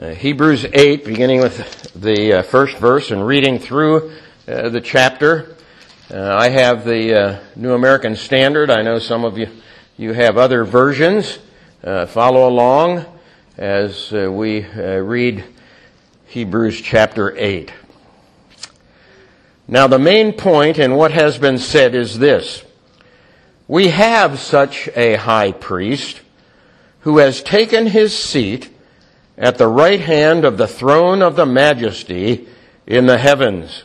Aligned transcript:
Uh, 0.00 0.10
Hebrews 0.10 0.64
8, 0.64 1.04
beginning 1.04 1.40
with 1.40 1.92
the 1.92 2.34
uh, 2.34 2.42
first 2.44 2.76
verse 2.76 3.10
and 3.10 3.26
reading 3.26 3.58
through 3.58 4.12
uh, 4.46 4.68
the 4.68 4.80
chapter. 4.80 5.56
Uh, 6.08 6.36
I 6.36 6.50
have 6.50 6.84
the 6.84 7.20
uh, 7.20 7.40
New 7.56 7.72
American 7.72 8.14
Standard. 8.14 8.70
I 8.70 8.82
know 8.82 9.00
some 9.00 9.24
of 9.24 9.36
you, 9.36 9.48
you 9.96 10.12
have 10.12 10.38
other 10.38 10.64
versions. 10.64 11.40
Follow 11.82 12.48
along 12.48 13.06
as 13.56 14.12
we 14.12 14.64
read 14.64 15.44
Hebrews 16.28 16.80
chapter 16.80 17.36
8. 17.36 17.72
Now 19.66 19.88
the 19.88 19.98
main 19.98 20.32
point 20.32 20.78
in 20.78 20.94
what 20.94 21.10
has 21.10 21.38
been 21.38 21.58
said 21.58 21.96
is 21.96 22.20
this. 22.20 22.62
We 23.66 23.88
have 23.88 24.38
such 24.38 24.88
a 24.94 25.16
high 25.16 25.50
priest 25.50 26.20
who 27.00 27.18
has 27.18 27.42
taken 27.42 27.88
his 27.88 28.16
seat 28.16 28.70
at 29.38 29.56
the 29.56 29.68
right 29.68 30.00
hand 30.00 30.44
of 30.44 30.58
the 30.58 30.66
throne 30.66 31.22
of 31.22 31.36
the 31.36 31.46
majesty 31.46 32.48
in 32.86 33.06
the 33.06 33.18
heavens. 33.18 33.84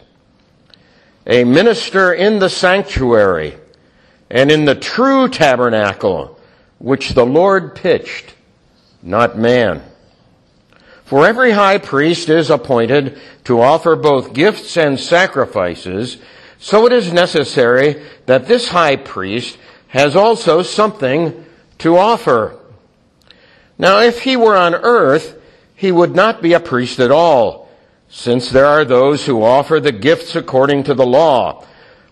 A 1.27 1.43
minister 1.43 2.11
in 2.11 2.39
the 2.39 2.49
sanctuary 2.49 3.55
and 4.29 4.51
in 4.51 4.65
the 4.65 4.75
true 4.75 5.29
tabernacle 5.29 6.39
which 6.79 7.11
the 7.11 7.25
Lord 7.25 7.75
pitched, 7.75 8.33
not 9.03 9.37
man. 9.37 9.83
For 11.05 11.27
every 11.27 11.51
high 11.51 11.77
priest 11.77 12.29
is 12.29 12.49
appointed 12.49 13.19
to 13.43 13.61
offer 13.61 13.95
both 13.95 14.33
gifts 14.33 14.75
and 14.75 14.99
sacrifices, 14.99 16.17
so 16.57 16.87
it 16.87 16.91
is 16.91 17.13
necessary 17.13 18.03
that 18.25 18.47
this 18.47 18.69
high 18.69 18.95
priest 18.95 19.57
has 19.89 20.15
also 20.15 20.63
something 20.63 21.45
to 21.77 21.95
offer. 21.95 22.57
Now, 23.77 23.99
if 23.99 24.21
he 24.21 24.35
were 24.35 24.55
on 24.55 24.73
earth, 24.73 25.39
he 25.83 25.91
would 25.91 26.15
not 26.15 26.41
be 26.41 26.53
a 26.53 26.61
priest 26.61 26.97
at 27.01 27.11
all, 27.11 27.67
since 28.07 28.49
there 28.49 28.65
are 28.65 28.85
those 28.85 29.25
who 29.25 29.43
offer 29.43 29.81
the 29.81 29.91
gifts 29.91 30.33
according 30.33 30.81
to 30.81 30.93
the 30.93 31.05
law, 31.05 31.61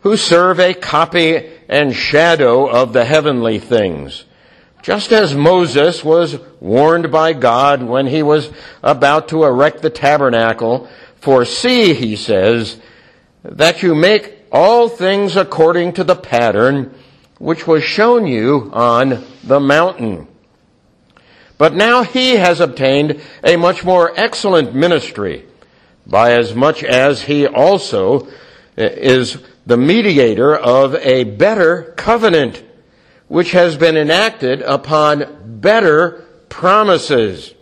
who 0.02 0.18
serve 0.18 0.60
a 0.60 0.74
copy 0.74 1.50
and 1.70 1.96
shadow 1.96 2.68
of 2.70 2.92
the 2.92 3.06
heavenly 3.06 3.60
things. 3.60 4.26
Just 4.82 5.14
as 5.14 5.34
Moses 5.38 6.04
was 6.04 6.38
warned 6.60 7.14
by 7.14 7.32
God 7.32 7.82
when 7.82 8.08
he 8.08 8.22
was 8.22 8.52
about 8.84 9.30
to 9.30 9.46
erect 9.46 9.82
the 9.82 9.90
tabernacle, 9.90 10.90
for 11.22 11.46
see, 11.46 11.94
he 11.94 12.18
says, 12.18 12.78
that 13.44 13.82
you 13.82 13.96
make 13.96 14.38
all 14.52 14.90
things 14.90 15.38
according 15.38 15.94
to 15.94 16.04
the 16.04 16.18
pattern 16.18 16.94
which 17.40 17.66
was 17.66 17.86
shown 17.86 18.28
you 18.28 18.70
on 18.74 19.24
the 19.46 19.62
mountain. 19.62 20.28
But 21.62 21.76
now 21.76 22.02
he 22.02 22.38
has 22.38 22.60
obtained 22.60 23.22
a 23.44 23.56
much 23.56 23.84
more 23.84 24.12
excellent 24.16 24.74
ministry, 24.74 25.46
by 26.08 26.32
as 26.32 26.56
much 26.56 26.84
as 26.84 27.22
he 27.22 27.46
also 27.46 28.22
uh, 28.26 28.30
is 28.78 29.38
the 29.68 29.78
mediator 29.78 30.56
of 30.56 30.96
a 30.96 31.24
better 31.24 31.94
covenant, 31.98 32.64
which 33.28 33.52
has 33.52 33.78
been 33.78 33.96
enacted 33.96 34.64
upon 34.64 35.60
better 35.62 36.26
promises. 36.50 37.54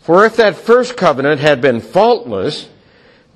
For 0.00 0.26
if 0.26 0.34
that 0.34 0.56
first 0.56 0.96
covenant 0.96 1.40
had 1.40 1.60
been 1.60 1.80
faultless, 1.80 2.68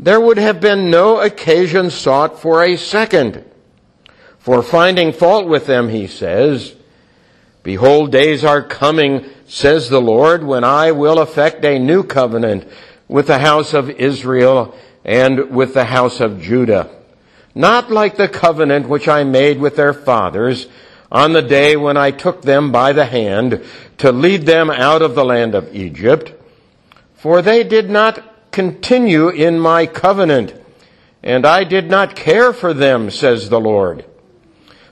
there 0.00 0.20
would 0.20 0.38
have 0.38 0.60
been 0.60 0.90
no 0.90 1.20
occasion 1.20 1.90
sought 1.90 2.40
for 2.40 2.64
a 2.64 2.76
second. 2.76 3.44
For 4.40 4.64
finding 4.64 5.12
fault 5.12 5.46
with 5.46 5.66
them, 5.66 5.90
he 5.90 6.08
says, 6.08 6.74
Behold, 7.62 8.12
days 8.12 8.44
are 8.44 8.62
coming, 8.62 9.24
says 9.46 9.88
the 9.88 10.00
Lord, 10.00 10.44
when 10.44 10.64
I 10.64 10.92
will 10.92 11.18
effect 11.18 11.64
a 11.64 11.78
new 11.78 12.02
covenant 12.02 12.66
with 13.08 13.26
the 13.26 13.38
house 13.38 13.74
of 13.74 13.90
Israel 13.90 14.74
and 15.04 15.50
with 15.50 15.74
the 15.74 15.84
house 15.84 16.20
of 16.20 16.40
Judah. 16.40 16.90
Not 17.54 17.90
like 17.90 18.16
the 18.16 18.28
covenant 18.28 18.88
which 18.88 19.06
I 19.06 19.22
made 19.24 19.60
with 19.60 19.76
their 19.76 19.92
fathers 19.92 20.66
on 21.12 21.32
the 21.32 21.42
day 21.42 21.76
when 21.76 21.96
I 21.96 22.10
took 22.10 22.42
them 22.42 22.72
by 22.72 22.92
the 22.92 23.04
hand 23.04 23.62
to 23.98 24.10
lead 24.10 24.46
them 24.46 24.70
out 24.70 25.02
of 25.02 25.14
the 25.14 25.24
land 25.24 25.54
of 25.54 25.74
Egypt. 25.74 26.32
For 27.14 27.42
they 27.42 27.62
did 27.62 27.88
not 27.88 28.50
continue 28.50 29.28
in 29.28 29.58
my 29.58 29.86
covenant, 29.86 30.54
and 31.22 31.46
I 31.46 31.64
did 31.64 31.88
not 31.88 32.16
care 32.16 32.52
for 32.52 32.74
them, 32.74 33.10
says 33.10 33.48
the 33.48 33.60
Lord. 33.60 34.04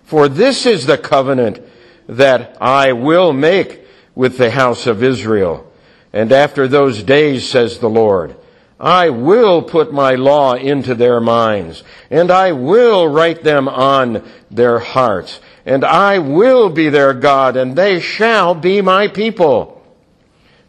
For 0.04 0.28
this 0.28 0.66
is 0.66 0.86
the 0.86 0.98
covenant 0.98 1.60
that 2.06 2.56
I 2.60 2.92
will 2.92 3.32
make 3.32 3.81
with 4.14 4.38
the 4.38 4.50
house 4.50 4.86
of 4.86 5.02
Israel. 5.02 5.70
And 6.12 6.32
after 6.32 6.68
those 6.68 7.02
days, 7.02 7.48
says 7.48 7.78
the 7.78 7.88
Lord, 7.88 8.36
I 8.78 9.10
will 9.10 9.62
put 9.62 9.92
my 9.92 10.16
law 10.16 10.54
into 10.54 10.94
their 10.94 11.20
minds, 11.20 11.84
and 12.10 12.30
I 12.30 12.50
will 12.52 13.06
write 13.06 13.44
them 13.44 13.68
on 13.68 14.28
their 14.50 14.80
hearts, 14.80 15.40
and 15.64 15.84
I 15.84 16.18
will 16.18 16.68
be 16.68 16.88
their 16.88 17.14
God, 17.14 17.56
and 17.56 17.76
they 17.76 18.00
shall 18.00 18.56
be 18.56 18.82
my 18.82 19.06
people. 19.06 19.80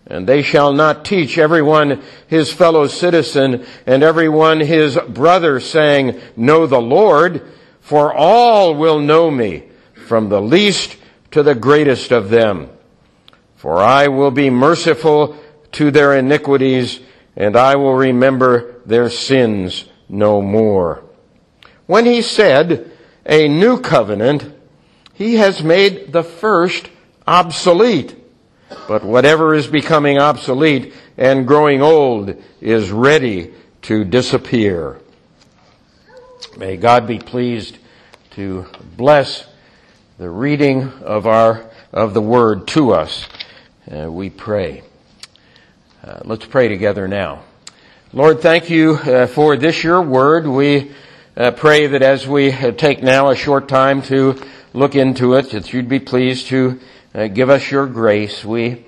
And 0.05 0.27
they 0.27 0.43
shall 0.43 0.73
not 0.73 1.05
teach 1.05 1.37
everyone 1.37 2.03
his 2.27 2.51
fellow 2.51 2.87
citizen 2.87 3.65
and 3.85 4.03
everyone 4.03 4.59
his 4.59 4.97
brother 5.07 5.59
saying, 5.59 6.19
Know 6.35 6.67
the 6.67 6.81
Lord, 6.81 7.41
for 7.81 8.13
all 8.13 8.75
will 8.75 8.99
know 8.99 9.31
me, 9.31 9.63
from 10.07 10.29
the 10.29 10.41
least 10.41 10.97
to 11.31 11.41
the 11.41 11.55
greatest 11.55 12.11
of 12.11 12.29
them. 12.29 12.69
For 13.63 13.77
I 13.77 14.09
will 14.09 14.29
be 14.29 14.49
merciful 14.49 15.37
to 15.71 15.89
their 15.89 16.17
iniquities, 16.17 16.99
and 17.37 17.55
I 17.55 17.77
will 17.77 17.93
remember 17.93 18.81
their 18.85 19.09
sins 19.09 19.85
no 20.09 20.41
more. 20.41 21.01
When 21.85 22.05
he 22.05 22.23
said, 22.23 22.91
a 23.25 23.47
new 23.47 23.79
covenant, 23.79 24.53
he 25.13 25.35
has 25.35 25.63
made 25.63 26.11
the 26.11 26.23
first 26.23 26.89
obsolete. 27.25 28.17
But 28.89 29.05
whatever 29.05 29.53
is 29.53 29.67
becoming 29.67 30.17
obsolete 30.19 30.93
and 31.15 31.47
growing 31.47 31.81
old 31.81 32.35
is 32.59 32.91
ready 32.91 33.53
to 33.83 34.03
disappear. 34.03 34.99
May 36.57 36.75
God 36.75 37.07
be 37.07 37.19
pleased 37.19 37.77
to 38.31 38.65
bless 38.97 39.47
the 40.17 40.29
reading 40.29 40.91
of 41.01 41.25
our 41.25 41.69
of 41.93 42.13
the 42.13 42.21
word 42.21 42.67
to 42.67 42.91
us. 42.91 43.25
Uh, 43.91 44.09
we 44.09 44.29
pray. 44.29 44.81
Uh, 46.01 46.19
let's 46.23 46.45
pray 46.45 46.69
together 46.69 47.05
now. 47.05 47.43
Lord, 48.13 48.39
thank 48.39 48.69
you 48.69 48.93
uh, 48.93 49.27
for 49.27 49.57
this 49.57 49.83
your 49.83 50.01
word. 50.01 50.47
We 50.47 50.93
uh, 51.35 51.51
pray 51.51 51.87
that 51.87 52.01
as 52.01 52.25
we 52.25 52.53
uh, 52.53 52.71
take 52.71 53.03
now 53.03 53.29
a 53.29 53.35
short 53.35 53.67
time 53.67 54.01
to 54.03 54.41
look 54.71 54.95
into 54.95 55.33
it, 55.33 55.49
that 55.49 55.73
you'd 55.73 55.89
be 55.89 55.99
pleased 55.99 56.47
to 56.47 56.79
uh, 57.13 57.27
give 57.27 57.49
us 57.49 57.69
your 57.71 57.85
grace. 57.85 58.45
We 58.45 58.85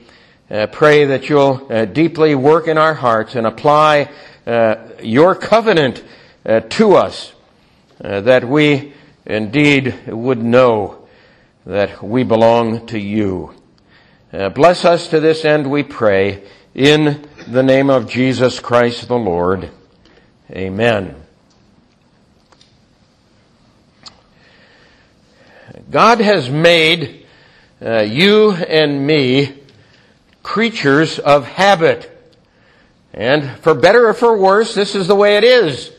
pray 0.72 1.04
that 1.06 1.28
you'll 1.28 1.86
deeply 1.88 2.34
work 2.34 2.70
in 2.70 2.78
our 2.78 2.94
hearts 2.94 3.36
and 3.36 3.46
apply 3.46 4.10
your 5.02 5.36
covenant 5.36 6.04
to 6.46 6.94
us, 6.94 7.34
that 7.98 8.48
we 8.48 8.94
indeed 9.26 10.08
would 10.08 10.42
know 10.42 11.06
that 11.66 12.02
we 12.02 12.24
belong 12.24 12.86
to 12.88 13.00
you. 13.00 13.56
Uh, 14.36 14.50
bless 14.50 14.84
us 14.84 15.08
to 15.08 15.22
this 15.22 15.46
end, 15.46 15.72
we 15.72 15.82
pray, 15.82 16.44
in 16.74 17.26
the 17.48 17.64
name 17.64 17.90
of 17.90 18.10
Jesus 18.10 18.60
Christ 18.60 19.08
the 19.08 19.16
Lord. 19.16 19.72
Amen. 20.52 21.16
God 25.90 26.20
has 26.20 26.50
made 26.50 27.26
uh, 27.82 28.02
you 28.02 28.52
and 28.52 29.08
me 29.08 29.54
creatures 30.44 31.18
of 31.18 31.46
habit. 31.46 32.12
And 33.14 33.58
for 33.60 33.74
better 33.74 34.10
or 34.10 34.14
for 34.14 34.38
worse, 34.38 34.76
this 34.76 34.96
is 34.96 35.08
the 35.08 35.16
way 35.16 35.38
it 35.38 35.46
is. 35.46 35.94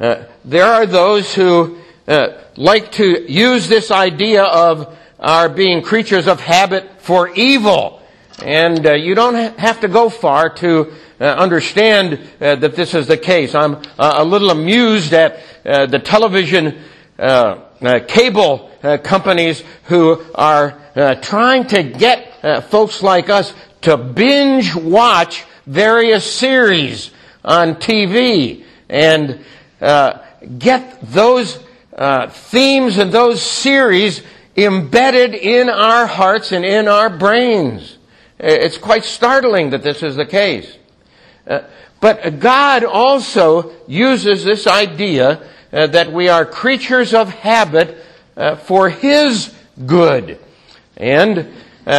Uh, 0.00 0.24
there 0.46 0.64
are 0.64 0.86
those 0.86 1.34
who 1.34 1.76
uh, 2.08 2.28
like 2.56 2.92
to 2.92 3.30
use 3.30 3.68
this 3.68 3.90
idea 3.90 4.44
of 4.44 4.96
our 5.24 5.48
being 5.48 5.80
creatures 5.80 6.28
of 6.28 6.38
habit 6.38 7.00
for 7.00 7.30
evil. 7.30 8.02
And 8.42 8.86
uh, 8.86 8.94
you 8.94 9.14
don't 9.14 9.58
have 9.58 9.80
to 9.80 9.88
go 9.88 10.10
far 10.10 10.50
to 10.50 10.92
uh, 11.18 11.24
understand 11.24 12.20
uh, 12.40 12.56
that 12.56 12.76
this 12.76 12.92
is 12.92 13.06
the 13.06 13.16
case. 13.16 13.54
I'm 13.54 13.76
uh, 13.98 14.16
a 14.18 14.24
little 14.24 14.50
amused 14.50 15.14
at 15.14 15.40
uh, 15.64 15.86
the 15.86 15.98
television 15.98 16.78
cable 18.08 18.70
companies 19.04 19.62
who 19.84 20.24
are 20.34 21.16
trying 21.22 21.66
to 21.68 21.82
get 21.84 22.64
folks 22.70 23.02
like 23.02 23.30
us 23.30 23.54
to 23.82 23.96
binge 23.96 24.74
watch 24.74 25.44
various 25.64 26.30
series 26.30 27.12
on 27.44 27.76
TV 27.76 28.64
and 28.88 29.38
get 30.58 31.00
those 31.02 31.58
uh, 31.96 32.28
themes 32.28 32.98
and 32.98 33.12
those 33.12 33.40
series 33.40 34.22
embedded 34.56 35.34
in 35.34 35.68
our 35.68 36.06
hearts 36.06 36.52
and 36.52 36.64
in 36.64 36.88
our 36.88 37.10
brains. 37.10 37.98
it's 38.38 38.78
quite 38.78 39.04
startling 39.04 39.70
that 39.70 39.82
this 39.82 40.02
is 40.02 40.16
the 40.16 40.26
case. 40.26 40.76
Uh, 41.46 41.60
but 42.00 42.38
God 42.38 42.84
also 42.84 43.72
uses 43.86 44.44
this 44.44 44.66
idea 44.66 45.42
uh, 45.72 45.86
that 45.88 46.12
we 46.12 46.28
are 46.28 46.44
creatures 46.44 47.14
of 47.14 47.30
habit 47.30 47.96
uh, 48.36 48.56
for 48.56 48.90
His 48.90 49.54
good. 49.86 50.38
And 50.96 51.50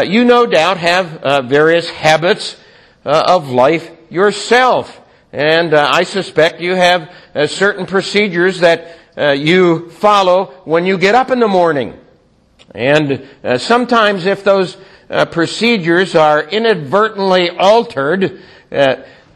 you 0.05 0.25
no 0.25 0.47
doubt 0.47 0.77
have 0.77 1.47
various 1.47 1.89
habits 1.89 2.55
of 3.03 3.49
life 3.49 3.91
yourself. 4.09 4.99
And 5.31 5.75
I 5.75 6.03
suspect 6.03 6.59
you 6.59 6.73
have 6.73 7.13
certain 7.47 7.85
procedures 7.85 8.61
that 8.61 8.97
you 9.37 9.89
follow 9.91 10.45
when 10.63 10.87
you 10.87 10.97
get 10.97 11.13
up 11.13 11.29
in 11.29 11.39
the 11.39 11.47
morning. 11.47 11.99
And 12.75 13.27
sometimes 13.57 14.25
if 14.25 14.43
those 14.43 14.77
procedures 15.31 16.13
are 16.15 16.43
inadvertently 16.43 17.49
altered, 17.49 18.41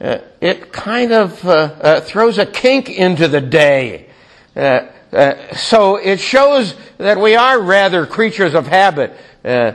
uh, 0.02 0.20
it 0.40 0.72
kind 0.72 1.12
of 1.12 1.46
uh, 1.46 1.50
uh, 1.50 2.02
throws 2.02 2.38
a 2.38 2.46
kink 2.46 2.90
into 2.90 3.28
the 3.28 3.42
day. 3.42 4.08
Uh, 4.56 4.88
uh, 5.12 5.56
so 5.56 5.98
it 5.98 6.20
shows 6.20 6.74
that 6.98 7.20
we 7.20 7.36
are 7.36 7.60
rather 7.60 8.06
creatures 8.06 8.54
of 8.54 8.68
habit, 8.68 9.14
uh, 9.44 9.74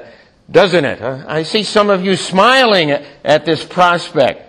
doesn't 0.50 0.84
it? 0.84 1.02
I 1.02 1.42
see 1.42 1.62
some 1.62 1.90
of 1.90 2.04
you 2.04 2.16
smiling 2.16 2.90
at 2.90 3.44
this 3.44 3.64
prospect. 3.64 4.42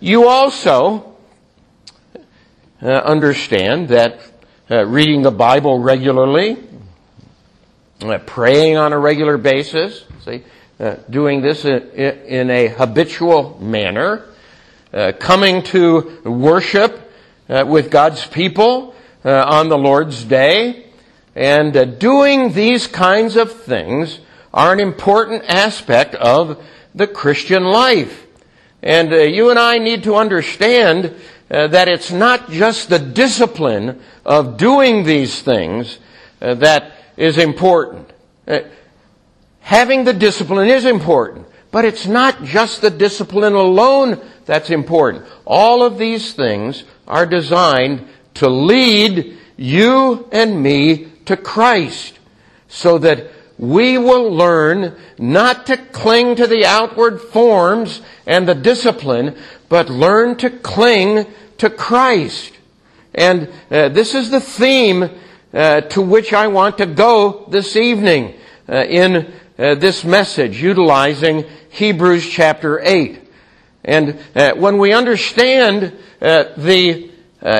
you 0.00 0.28
also 0.28 1.16
understand 2.80 3.88
that 3.88 4.20
reading 4.68 5.22
the 5.22 5.30
Bible 5.30 5.80
regularly, 5.80 6.56
praying 8.00 8.76
on 8.76 8.92
a 8.92 8.98
regular 8.98 9.36
basis, 9.36 10.04
see, 10.24 10.42
uh, 10.80 10.96
doing 11.10 11.42
this 11.42 11.66
in 11.66 12.50
a 12.50 12.68
habitual 12.68 13.58
manner, 13.60 14.24
uh, 14.94 15.12
coming 15.18 15.62
to 15.62 16.20
worship 16.24 17.12
uh, 17.50 17.64
with 17.66 17.90
God's 17.90 18.26
people 18.26 18.94
uh, 19.22 19.44
on 19.44 19.68
the 19.68 19.76
Lord's 19.76 20.24
day, 20.24 20.86
and 21.34 21.76
uh, 21.76 21.84
doing 21.84 22.54
these 22.54 22.86
kinds 22.86 23.36
of 23.36 23.52
things 23.52 24.20
are 24.54 24.72
an 24.72 24.80
important 24.80 25.44
aspect 25.46 26.14
of 26.14 26.64
the 26.94 27.06
Christian 27.06 27.64
life. 27.64 28.26
And 28.82 29.12
you 29.12 29.50
and 29.50 29.58
I 29.58 29.76
need 29.76 30.04
to 30.04 30.16
understand 30.16 31.14
that 31.48 31.86
it's 31.86 32.10
not 32.10 32.50
just 32.50 32.88
the 32.88 32.98
discipline 32.98 34.00
of 34.24 34.56
doing 34.56 35.04
these 35.04 35.42
things 35.42 35.98
that 36.40 36.92
is 37.20 37.36
important. 37.36 38.10
Having 39.60 40.04
the 40.04 40.14
discipline 40.14 40.68
is 40.68 40.86
important, 40.86 41.46
but 41.70 41.84
it's 41.84 42.06
not 42.06 42.42
just 42.42 42.80
the 42.80 42.90
discipline 42.90 43.52
alone 43.52 44.20
that's 44.46 44.70
important. 44.70 45.26
All 45.44 45.82
of 45.82 45.98
these 45.98 46.32
things 46.32 46.84
are 47.06 47.26
designed 47.26 48.08
to 48.34 48.48
lead 48.48 49.36
you 49.58 50.28
and 50.32 50.62
me 50.62 51.12
to 51.26 51.36
Christ 51.36 52.18
so 52.68 52.96
that 52.98 53.30
we 53.58 53.98
will 53.98 54.32
learn 54.32 54.96
not 55.18 55.66
to 55.66 55.76
cling 55.76 56.36
to 56.36 56.46
the 56.46 56.64
outward 56.64 57.20
forms 57.20 58.00
and 58.26 58.48
the 58.48 58.54
discipline, 58.54 59.36
but 59.68 59.90
learn 59.90 60.36
to 60.36 60.48
cling 60.48 61.26
to 61.58 61.68
Christ. 61.68 62.54
And 63.14 63.50
uh, 63.70 63.90
this 63.90 64.14
is 64.14 64.30
the 64.30 64.40
theme 64.40 65.10
uh, 65.52 65.80
to 65.80 66.02
which 66.02 66.32
I 66.32 66.46
want 66.46 66.78
to 66.78 66.86
go 66.86 67.46
this 67.48 67.74
evening 67.74 68.34
uh, 68.68 68.84
in 68.84 69.32
uh, 69.58 69.74
this 69.74 70.04
message 70.04 70.62
utilizing 70.62 71.44
Hebrews 71.70 72.28
chapter 72.28 72.80
8. 72.80 73.20
And 73.84 74.18
uh, 74.34 74.54
when 74.54 74.78
we 74.78 74.92
understand 74.92 75.96
uh, 76.20 76.44
the 76.56 77.10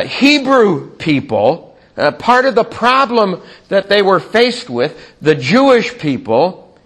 Hebrew 0.06 0.90
people, 0.96 1.78
part 2.18 2.44
of 2.44 2.54
the 2.54 2.64
problem 2.64 3.42
that 3.68 3.88
they 3.88 4.02
were 4.02 4.20
faced 4.20 4.68
with, 4.68 5.14
the 5.20 5.34
Jewish 5.34 5.98
people, 5.98 6.78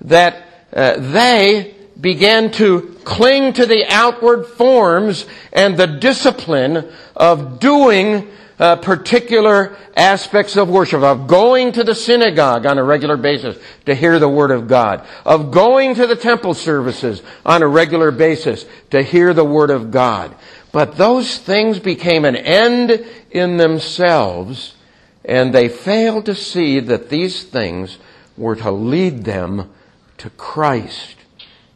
that 0.00 0.44
they 0.72 1.74
began 2.00 2.50
to 2.52 2.98
cling 3.04 3.52
to 3.52 3.66
the 3.66 3.86
outward 3.88 4.46
forms 4.46 5.26
and 5.52 5.76
the 5.76 5.86
discipline 5.86 6.90
of 7.14 7.60
doing 7.60 8.28
uh, 8.62 8.76
particular 8.76 9.76
aspects 9.96 10.56
of 10.56 10.68
worship, 10.68 11.02
of 11.02 11.26
going 11.26 11.72
to 11.72 11.82
the 11.82 11.96
synagogue 11.96 12.64
on 12.64 12.78
a 12.78 12.84
regular 12.84 13.16
basis 13.16 13.58
to 13.86 13.92
hear 13.92 14.20
the 14.20 14.28
Word 14.28 14.52
of 14.52 14.68
God, 14.68 15.04
of 15.24 15.50
going 15.50 15.96
to 15.96 16.06
the 16.06 16.14
temple 16.14 16.54
services 16.54 17.24
on 17.44 17.62
a 17.62 17.66
regular 17.66 18.12
basis 18.12 18.64
to 18.90 19.02
hear 19.02 19.34
the 19.34 19.44
Word 19.44 19.70
of 19.70 19.90
God. 19.90 20.32
But 20.70 20.96
those 20.96 21.38
things 21.38 21.80
became 21.80 22.24
an 22.24 22.36
end 22.36 23.04
in 23.32 23.56
themselves, 23.56 24.76
and 25.24 25.52
they 25.52 25.68
failed 25.68 26.26
to 26.26 26.34
see 26.36 26.78
that 26.78 27.08
these 27.08 27.42
things 27.42 27.98
were 28.36 28.54
to 28.54 28.70
lead 28.70 29.24
them 29.24 29.72
to 30.18 30.30
Christ. 30.30 31.16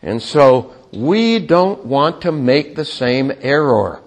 And 0.02 0.22
so 0.22 0.72
we 0.92 1.40
don't 1.40 1.84
want 1.84 2.22
to 2.22 2.30
make 2.30 2.76
the 2.76 2.84
same 2.84 3.32
error. 3.40 4.02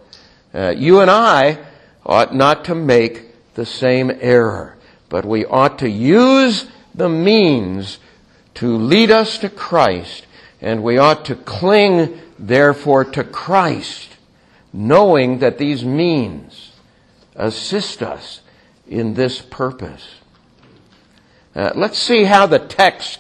Uh, 0.53 0.69
you 0.69 1.01
and 1.01 1.11
I 1.11 1.65
ought 2.09 2.33
not 2.33 2.65
to 2.65 2.73
make 2.73 3.53
the 3.53 3.65
same 3.65 4.11
error, 4.19 4.75
but 5.09 5.23
we 5.23 5.45
ought 5.45 5.77
to 5.77 5.89
use 5.89 6.65
the 6.95 7.07
means 7.07 8.00
to 8.56 8.75
lead 8.75 9.11
us 9.11 9.38
to 9.38 9.47
Christ, 9.47 10.25
and 10.59 10.81
we 10.81 10.97
ought 10.97 11.23
to 11.25 11.35
cling, 11.35 12.19
therefore, 12.39 13.06
to 13.06 13.23
Christ, 13.23 14.17
knowing 14.73 15.38
that 15.38 15.59
these 15.59 15.85
means 15.85 16.71
assist 17.35 18.01
us 18.01 18.41
in 18.88 19.13
this 19.13 19.39
purpose. 19.44 20.15
Uh, 21.55 21.71
let's 21.75 22.00
see 22.00 22.23
how 22.23 22.47
the 22.47 22.59
text 22.59 23.19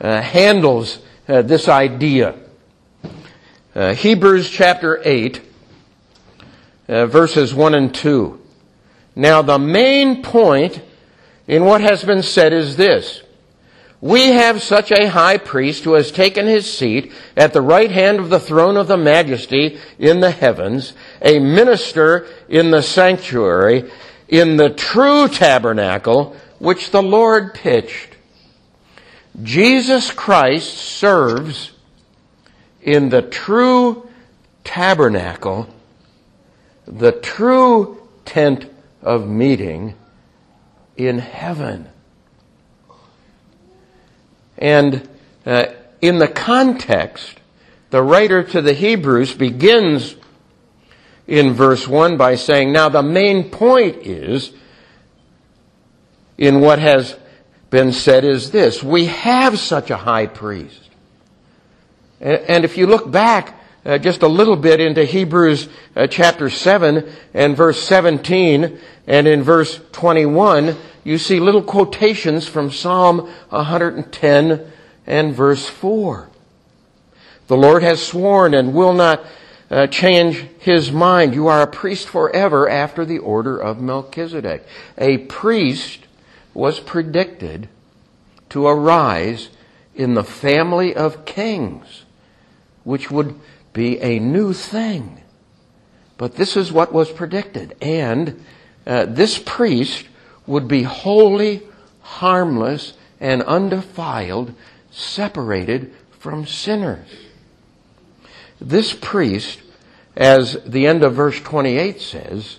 uh, 0.00 0.20
handles 0.20 1.00
uh, 1.26 1.42
this 1.42 1.68
idea. 1.68 2.36
Uh, 3.74 3.92
Hebrews 3.92 4.50
chapter 4.50 5.02
8 5.04 5.40
uh, 6.88 7.06
verses 7.06 7.54
1 7.54 7.74
and 7.74 7.94
2. 7.94 8.40
Now, 9.16 9.42
the 9.42 9.58
main 9.58 10.22
point 10.22 10.82
in 11.46 11.64
what 11.64 11.80
has 11.80 12.04
been 12.04 12.22
said 12.22 12.52
is 12.52 12.76
this. 12.76 13.22
We 14.00 14.32
have 14.32 14.62
such 14.62 14.90
a 14.90 15.08
high 15.08 15.38
priest 15.38 15.84
who 15.84 15.94
has 15.94 16.12
taken 16.12 16.46
his 16.46 16.70
seat 16.70 17.10
at 17.36 17.54
the 17.54 17.62
right 17.62 17.90
hand 17.90 18.20
of 18.20 18.28
the 18.28 18.40
throne 18.40 18.76
of 18.76 18.86
the 18.86 18.98
majesty 18.98 19.78
in 19.98 20.20
the 20.20 20.30
heavens, 20.30 20.92
a 21.22 21.38
minister 21.38 22.26
in 22.48 22.70
the 22.70 22.82
sanctuary, 22.82 23.90
in 24.28 24.58
the 24.58 24.68
true 24.68 25.28
tabernacle 25.28 26.36
which 26.58 26.90
the 26.90 27.02
Lord 27.02 27.54
pitched. 27.54 28.16
Jesus 29.42 30.10
Christ 30.10 30.74
serves 30.74 31.72
in 32.82 33.08
the 33.08 33.22
true 33.22 34.08
tabernacle 34.64 35.68
the 36.86 37.12
true 37.12 38.08
tent 38.24 38.66
of 39.02 39.28
meeting 39.28 39.94
in 40.96 41.18
heaven. 41.18 41.88
And 44.58 45.08
uh, 45.44 45.66
in 46.00 46.18
the 46.18 46.28
context, 46.28 47.38
the 47.90 48.02
writer 48.02 48.42
to 48.42 48.62
the 48.62 48.72
Hebrews 48.72 49.34
begins 49.34 50.16
in 51.26 51.52
verse 51.52 51.88
1 51.88 52.16
by 52.16 52.36
saying, 52.36 52.72
Now 52.72 52.88
the 52.88 53.02
main 53.02 53.50
point 53.50 53.96
is, 54.06 54.52
in 56.36 56.60
what 56.60 56.78
has 56.78 57.16
been 57.70 57.92
said, 57.92 58.24
is 58.24 58.50
this 58.50 58.82
we 58.82 59.06
have 59.06 59.58
such 59.58 59.90
a 59.90 59.96
high 59.96 60.26
priest. 60.26 60.90
And 62.20 62.64
if 62.64 62.78
you 62.78 62.86
look 62.86 63.10
back 63.10 63.58
uh, 63.84 63.98
just 63.98 64.22
a 64.22 64.28
little 64.28 64.56
bit 64.56 64.80
into 64.80 65.04
Hebrews 65.04 65.68
uh, 65.94 66.06
chapter 66.06 66.48
7 66.48 67.10
and 67.34 67.56
verse 67.56 67.82
17 67.82 68.78
and 69.06 69.28
in 69.28 69.42
verse 69.42 69.80
21, 69.92 70.76
you 71.04 71.18
see 71.18 71.38
little 71.38 71.62
quotations 71.62 72.48
from 72.48 72.70
Psalm 72.70 73.28
110 73.50 74.72
and 75.06 75.34
verse 75.34 75.68
4. 75.68 76.30
The 77.46 77.56
Lord 77.56 77.82
has 77.82 78.02
sworn 78.02 78.54
and 78.54 78.74
will 78.74 78.94
not 78.94 79.24
uh, 79.70 79.86
change 79.88 80.46
his 80.58 80.90
mind. 80.90 81.34
You 81.34 81.48
are 81.48 81.60
a 81.60 81.66
priest 81.66 82.08
forever 82.08 82.68
after 82.68 83.04
the 83.04 83.18
order 83.18 83.58
of 83.58 83.80
Melchizedek. 83.80 84.66
A 84.96 85.18
priest 85.18 86.00
was 86.54 86.80
predicted 86.80 87.68
to 88.50 88.66
arise 88.66 89.50
in 89.94 90.14
the 90.14 90.24
family 90.24 90.94
of 90.94 91.24
kings, 91.24 92.04
which 92.84 93.10
would 93.10 93.38
be 93.74 94.00
a 94.00 94.18
new 94.18 94.54
thing. 94.54 95.20
But 96.16 96.36
this 96.36 96.56
is 96.56 96.72
what 96.72 96.94
was 96.94 97.12
predicted. 97.12 97.76
And 97.82 98.42
uh, 98.86 99.04
this 99.04 99.38
priest 99.38 100.06
would 100.46 100.66
be 100.66 100.84
holy, 100.84 101.62
harmless, 102.00 102.94
and 103.20 103.42
undefiled, 103.42 104.54
separated 104.90 105.92
from 106.18 106.46
sinners. 106.46 107.08
This 108.60 108.94
priest, 108.94 109.60
as 110.16 110.56
the 110.64 110.86
end 110.86 111.02
of 111.02 111.14
verse 111.14 111.40
28 111.40 112.00
says, 112.00 112.58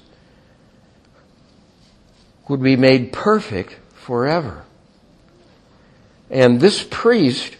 would 2.49 2.61
be 2.61 2.75
made 2.75 3.11
perfect 3.11 3.77
forever. 3.93 4.65
And 6.29 6.59
this 6.59 6.85
priest 6.89 7.55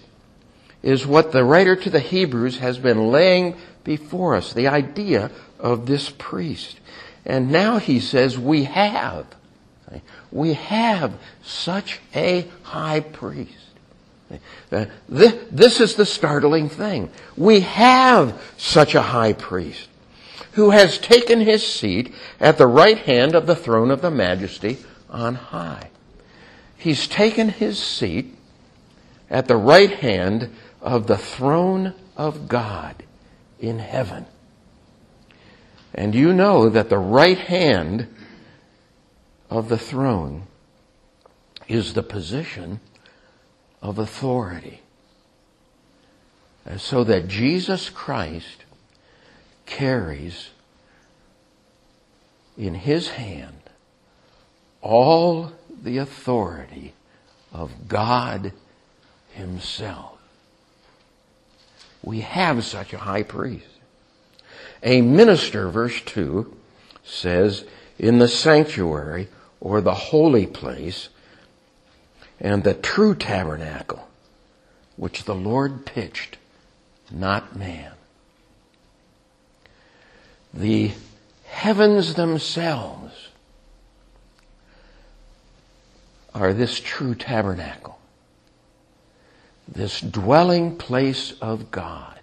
is 0.86 1.06
what 1.06 1.32
the 1.32 1.44
writer 1.44 1.76
to 1.76 1.90
the 1.90 2.00
Hebrews 2.00 2.60
has 2.60 2.78
been 2.78 3.08
laying 3.08 3.58
before 3.84 4.36
us, 4.36 4.54
the 4.54 4.68
idea 4.68 5.32
of 5.60 5.88
this 5.88 6.12
priest. 6.12 6.80
And 7.26 7.52
now 7.52 7.80
he 7.80 8.00
says, 8.00 8.38
we 8.38 8.66
have, 8.66 9.26
we 10.32 10.54
have 10.54 11.16
such 11.42 12.00
a 12.14 12.48
high 12.62 13.00
priest. 13.00 13.52
Uh, 14.72 14.86
this 15.10 15.82
is 15.82 15.96
the 15.96 16.06
startling 16.06 16.70
thing. 16.70 17.10
We 17.36 17.62
have 17.62 18.40
such 18.58 18.94
a 18.94 19.02
high 19.02 19.34
priest 19.34 19.90
who 20.52 20.70
has 20.70 21.00
taken 21.00 21.42
his 21.42 21.66
seat 21.66 22.14
at 22.40 22.60
the 22.60 22.68
right 22.68 23.00
hand 23.00 23.34
of 23.34 23.48
the 23.48 23.56
throne 23.56 23.90
of 23.90 24.02
the 24.02 24.12
majesty 24.12 24.78
on 25.10 25.34
high. 25.34 25.90
He's 26.78 27.08
taken 27.08 27.50
his 27.50 27.82
seat 27.82 28.36
at 29.32 29.48
the 29.48 29.58
right 29.58 29.92
hand 29.92 30.52
of 30.86 31.08
the 31.08 31.18
throne 31.18 31.96
of 32.16 32.48
God 32.48 33.04
in 33.60 33.80
heaven. 33.80 34.28
And 35.96 36.14
you 36.14 36.32
know 36.32 36.70
that 36.70 36.90
the 36.90 37.00
right 37.00 37.40
hand 37.40 38.08
of 39.50 39.68
the 39.68 39.80
throne 39.80 40.44
is 41.68 41.96
the 41.96 42.04
position 42.04 42.80
of 43.82 43.98
authority. 43.98 44.82
And 46.68 46.80
so 46.80 47.04
that 47.04 47.28
Jesus 47.28 47.90
Christ 47.90 48.66
carries 49.66 50.52
in 52.56 52.76
his 52.76 53.10
hand 53.10 53.58
all 54.82 55.52
the 55.82 55.98
authority 55.98 56.94
of 57.52 57.88
God 57.88 58.54
himself. 59.32 60.15
We 62.06 62.22
have 62.22 62.64
such 62.64 62.94
a 62.94 63.00
high 63.00 63.24
priest. 63.24 63.66
A 64.84 65.02
minister, 65.02 65.68
verse 65.70 66.00
2, 66.02 66.56
says, 67.04 67.66
in 67.98 68.20
the 68.20 68.28
sanctuary 68.28 69.28
or 69.60 69.82
the 69.82 69.96
holy 69.96 70.46
place 70.46 71.10
and 72.40 72.64
the 72.64 72.76
true 72.76 73.16
tabernacle, 73.16 74.08
which 74.98 75.24
the 75.24 75.34
Lord 75.34 75.86
pitched, 75.86 76.38
not 77.10 77.56
man. 77.56 77.94
The 80.54 80.92
heavens 81.46 82.14
themselves 82.14 83.30
are 86.36 86.54
this 86.54 86.80
true 86.80 87.16
tabernacle, 87.16 87.98
this 89.68 90.02
dwelling 90.02 90.78
place 90.78 91.34
of 91.42 91.72
God. 91.72 92.20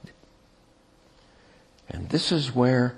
And 1.88 2.08
this 2.08 2.32
is 2.32 2.54
where 2.54 2.96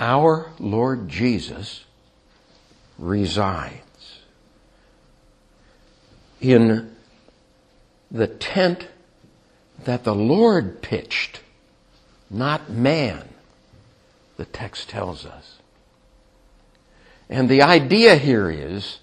our 0.00 0.52
Lord 0.58 1.08
Jesus 1.08 1.84
resides. 2.98 4.20
In 6.40 6.94
the 8.10 8.26
tent 8.26 8.88
that 9.84 10.04
the 10.04 10.14
Lord 10.14 10.82
pitched, 10.82 11.40
not 12.30 12.70
man, 12.70 13.28
the 14.36 14.44
text 14.44 14.88
tells 14.88 15.24
us. 15.24 15.58
And 17.28 17.48
the 17.48 17.62
idea 17.62 18.16
here 18.16 18.50
is 18.50 18.98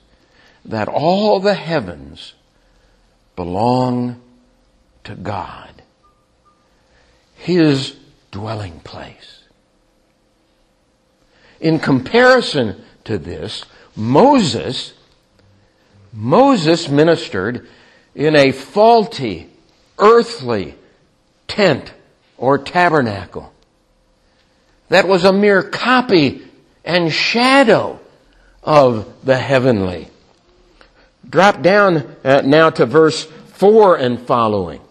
that 0.64 0.88
all 0.88 1.40
the 1.40 1.56
heavens 1.56 2.34
belong 3.36 4.22
to 5.04 5.16
God. 5.16 5.82
His 7.36 7.96
dwelling 8.32 8.80
place. 8.80 9.44
In 11.60 11.80
comparison 11.80 12.84
to 13.06 13.18
this, 13.18 13.66
Moses, 13.96 14.94
Moses 16.12 16.90
ministered 16.90 17.68
in 18.16 18.36
a 18.36 18.52
faulty, 18.52 19.50
earthly 19.98 20.76
tent 21.48 21.94
or 22.38 22.58
tabernacle. 22.58 23.54
That 24.90 25.08
was 25.08 25.24
a 25.24 25.34
mere 25.34 25.64
copy 25.64 26.46
and 26.84 27.12
shadow 27.12 28.00
of 28.62 29.12
the 29.24 29.38
heavenly. 29.38 30.10
Drop 31.30 31.62
down 31.62 32.16
uh, 32.24 32.42
now 32.44 32.70
to 32.70 32.86
verse 32.86 33.24
4 33.24 33.98
and 33.98 34.20
following. 34.20 34.82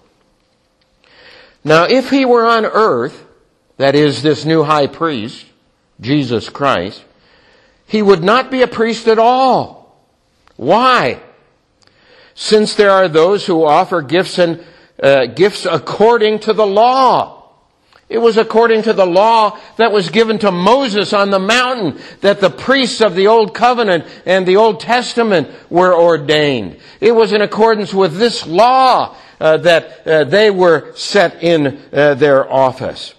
Now, 1.64 1.84
if 1.84 2.10
he 2.10 2.24
were 2.24 2.44
on 2.44 2.64
earth, 2.64 3.24
that 3.76 3.94
is, 3.94 4.22
this 4.22 4.44
new 4.44 4.62
high 4.62 4.86
priest, 4.86 5.46
Jesus 6.00 6.48
Christ, 6.48 7.04
he 7.86 8.02
would 8.02 8.22
not 8.22 8.50
be 8.50 8.62
a 8.62 8.66
priest 8.66 9.06
at 9.06 9.18
all. 9.18 10.02
Why? 10.56 11.20
Since 12.34 12.74
there 12.74 12.90
are 12.90 13.08
those 13.08 13.46
who 13.46 13.64
offer 13.64 14.02
gifts 14.02 14.38
and 14.38 14.64
uh, 15.02 15.26
gifts 15.26 15.66
according 15.66 16.40
to 16.40 16.52
the 16.52 16.66
law. 16.66 17.41
It 18.12 18.20
was 18.20 18.36
according 18.36 18.82
to 18.82 18.92
the 18.92 19.06
law 19.06 19.58
that 19.78 19.90
was 19.90 20.10
given 20.10 20.38
to 20.40 20.52
Moses 20.52 21.14
on 21.14 21.30
the 21.30 21.38
mountain 21.38 21.98
that 22.20 22.42
the 22.42 22.50
priests 22.50 23.00
of 23.00 23.14
the 23.14 23.28
Old 23.28 23.54
Covenant 23.54 24.04
and 24.26 24.46
the 24.46 24.56
Old 24.56 24.80
Testament 24.80 25.48
were 25.70 25.94
ordained. 25.94 26.76
It 27.00 27.12
was 27.12 27.32
in 27.32 27.40
accordance 27.40 27.94
with 27.94 28.18
this 28.18 28.46
law 28.46 29.16
uh, 29.40 29.56
that 29.56 30.06
uh, 30.06 30.24
they 30.24 30.50
were 30.50 30.92
set 30.94 31.42
in 31.42 31.80
uh, 31.90 32.12
their 32.12 32.52
office. 32.52 33.14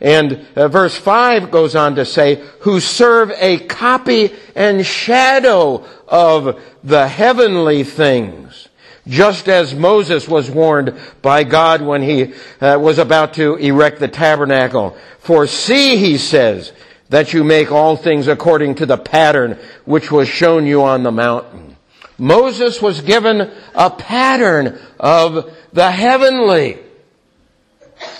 And 0.00 0.46
uh, 0.54 0.68
verse 0.68 0.96
5 0.96 1.50
goes 1.50 1.74
on 1.74 1.96
to 1.96 2.04
say, 2.04 2.40
who 2.60 2.78
serve 2.78 3.32
a 3.32 3.58
copy 3.58 4.30
and 4.54 4.86
shadow 4.86 5.84
of 6.06 6.62
the 6.84 7.08
heavenly 7.08 7.82
things. 7.82 8.67
Just 9.08 9.48
as 9.48 9.74
Moses 9.74 10.28
was 10.28 10.50
warned 10.50 10.98
by 11.22 11.44
God 11.44 11.80
when 11.82 12.02
he 12.02 12.34
uh, 12.60 12.78
was 12.80 12.98
about 12.98 13.34
to 13.34 13.54
erect 13.54 14.00
the 14.00 14.08
tabernacle. 14.08 14.96
For 15.20 15.46
see, 15.46 15.96
he 15.96 16.18
says, 16.18 16.72
that 17.08 17.32
you 17.32 17.44
make 17.44 17.72
all 17.72 17.96
things 17.96 18.28
according 18.28 18.76
to 18.76 18.86
the 18.86 18.98
pattern 18.98 19.58
which 19.84 20.10
was 20.10 20.28
shown 20.28 20.66
you 20.66 20.82
on 20.82 21.02
the 21.02 21.12
mountain. 21.12 21.76
Moses 22.18 22.82
was 22.82 23.00
given 23.00 23.50
a 23.74 23.90
pattern 23.90 24.78
of 24.98 25.54
the 25.72 25.90
heavenly. 25.90 26.78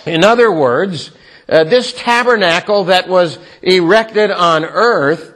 In 0.06 0.24
other 0.24 0.50
words, 0.50 1.10
uh, 1.48 1.64
this 1.64 1.92
tabernacle 1.92 2.84
that 2.84 3.08
was 3.08 3.38
erected 3.62 4.30
on 4.30 4.64
earth 4.64 5.34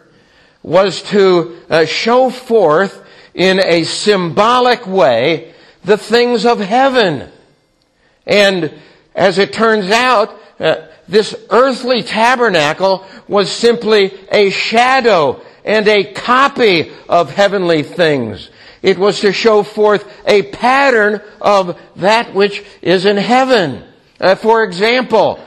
was 0.63 1.03
to 1.03 1.59
uh, 1.69 1.85
show 1.85 2.31
forth 2.31 3.02
in 3.35 3.61
a 3.61 3.85
symbolic 3.85 4.87
way 4.87 5.55
the 5.85 5.97
things 5.97 6.47
of 6.47 6.61
heaven. 6.61 7.31
And 8.27 8.73
as 9.15 9.39
it 9.39 9.53
turns 9.53 9.91
out, 9.91 10.39
uh, 10.61 10.87
this 11.09 11.35
earthly 11.51 12.03
tabernacle 12.03 13.05
was 13.27 13.51
simply 13.51 14.13
a 14.31 14.51
shadow 14.51 15.43
and 15.65 15.87
a 15.89 16.13
copy 16.13 16.91
of 17.09 17.31
heavenly 17.31 17.83
things. 17.83 18.51
It 18.83 18.99
was 18.99 19.21
to 19.21 19.33
show 19.33 19.63
forth 19.63 20.05
a 20.27 20.43
pattern 20.43 21.21
of 21.41 21.81
that 21.97 22.35
which 22.35 22.65
is 22.81 23.07
in 23.07 23.17
heaven. 23.17 23.85
Uh, 24.21 24.35
for 24.35 24.65
example, 24.65 25.41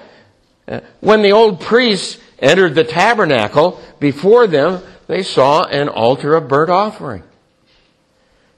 when 1.00 1.22
the 1.22 1.32
old 1.32 1.62
priests 1.62 2.18
entered 2.40 2.76
the 2.76 2.84
tabernacle, 2.84 3.82
before 4.00 4.48
them 4.48 4.82
they 5.08 5.24
saw 5.24 5.64
an 5.66 5.90
altar 5.90 6.36
of 6.36 6.48
burnt 6.48 6.70
offering. 6.70 7.24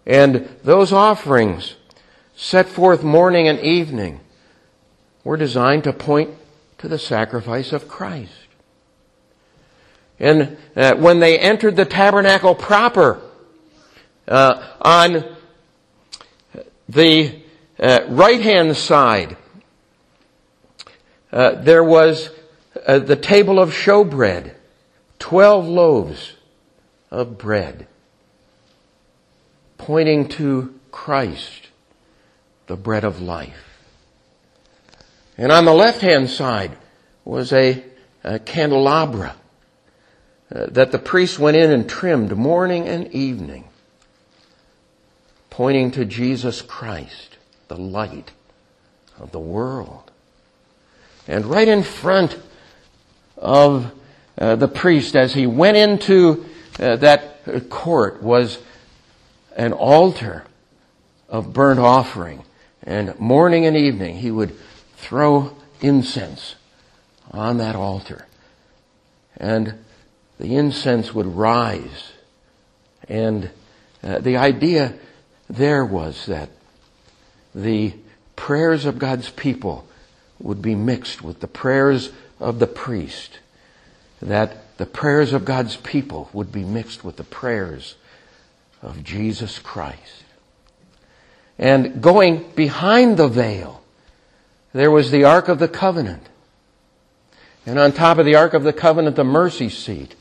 And 0.08 0.48
those 0.64 0.94
offerings, 0.94 1.76
set 2.34 2.70
forth 2.70 3.04
morning 3.04 3.50
and 3.50 3.60
evening, 3.60 4.22
were 5.26 5.36
designed 5.36 5.84
to 5.84 5.92
point 5.92 6.32
to 6.78 6.88
the 6.88 6.98
sacrifice 6.98 7.74
of 7.74 7.90
Christ. 7.90 8.32
And 10.18 10.58
uh, 10.78 10.96
when 10.96 11.20
they 11.20 11.38
entered 11.38 11.76
the 11.76 11.84
tabernacle 11.84 12.56
proper, 12.56 13.22
uh, 14.30 14.66
on 14.82 15.26
the 16.88 17.42
uh, 17.78 18.00
right 18.08 18.40
hand 18.40 18.78
side, 18.78 19.36
uh, 21.34 21.56
there 21.56 21.84
was 21.84 22.30
uh, 22.86 23.00
the 23.00 23.18
table 23.18 23.60
of 23.60 23.72
showbread, 23.72 24.54
12 25.20 25.68
loaves 25.68 26.34
of 27.12 27.38
bread, 27.38 27.88
pointing 29.78 30.28
to 30.30 30.74
Christ, 30.92 31.68
the 32.68 32.76
bread 32.76 33.04
of 33.04 33.22
life. 33.22 33.68
And 35.38 35.52
on 35.52 35.66
the 35.66 35.74
left 35.74 36.02
hand 36.02 36.30
side 36.30 36.76
was 37.24 37.54
a, 37.54 37.84
a 38.24 38.40
candelabra 38.40 39.36
uh, 40.54 40.66
that 40.68 40.92
the 40.92 41.00
priest 41.00 41.38
went 41.40 41.58
in 41.58 41.72
and 41.72 41.88
trimmed 41.88 42.36
morning 42.36 42.88
and 42.88 43.12
evening, 43.14 43.66
pointing 45.50 45.92
to 45.92 46.06
Jesus 46.06 46.62
Christ, 46.62 47.38
the 47.68 47.78
light 47.78 48.32
of 49.20 49.32
the 49.32 49.40
world. 49.40 50.12
And 51.28 51.46
right 51.46 51.68
in 51.68 51.84
front 51.84 52.40
of 53.38 53.92
uh, 54.38 54.56
the 54.56 54.68
priest, 54.68 55.16
as 55.16 55.34
he 55.34 55.46
went 55.46 55.78
into 55.78 56.46
uh, 56.80 56.96
that 56.98 57.70
court, 57.70 58.24
was 58.24 58.60
an 59.58 59.74
altar 59.74 60.46
of 61.28 61.52
burnt 61.52 61.80
offering. 61.80 62.44
And 62.84 63.20
morning 63.20 63.66
and 63.66 63.76
evening, 63.76 64.18
he 64.18 64.32
would 64.32 64.56
throw 64.96 65.58
incense 65.82 66.56
on 67.32 67.58
that 67.58 67.76
altar. 67.76 68.28
And 69.36 69.74
the 70.40 70.56
incense 70.56 71.14
would 71.14 71.26
rise. 71.26 72.14
And 73.10 73.50
uh, 74.02 74.20
the 74.20 74.38
idea 74.38 74.94
there 75.50 75.84
was 75.84 76.28
that 76.28 76.50
the 77.54 77.94
prayers 78.36 78.86
of 78.86 79.00
God's 79.00 79.30
people 79.32 79.88
would 80.40 80.62
be 80.62 80.76
mixed 80.76 81.24
with 81.24 81.40
the 81.40 81.48
prayers 81.48 82.12
of 82.40 82.60
the 82.60 82.68
priest. 82.68 83.40
That 84.22 84.78
the 84.78 84.86
prayers 84.86 85.34
of 85.34 85.46
God's 85.46 85.78
people 85.78 86.30
would 86.32 86.52
be 86.52 86.64
mixed 86.64 87.04
with 87.04 87.18
the 87.18 87.24
prayers 87.24 87.96
of 88.82 89.04
Jesus 89.04 89.60
Christ. 89.60 90.24
And 91.58 92.02
going 92.02 92.52
behind 92.56 93.18
the 93.18 93.28
veil, 93.28 93.84
there 94.74 94.92
was 94.92 95.12
the 95.12 95.24
Ark 95.24 95.48
of 95.48 95.60
the 95.60 95.68
Covenant. 95.68 96.30
And 97.66 97.80
on 97.80 97.92
top 97.92 98.18
of 98.18 98.26
the 98.26 98.36
Ark 98.36 98.54
of 98.54 98.64
the 98.64 98.74
Covenant, 98.74 99.16
the 99.16 99.24
mercy 99.24 99.70
seat. 99.70 100.16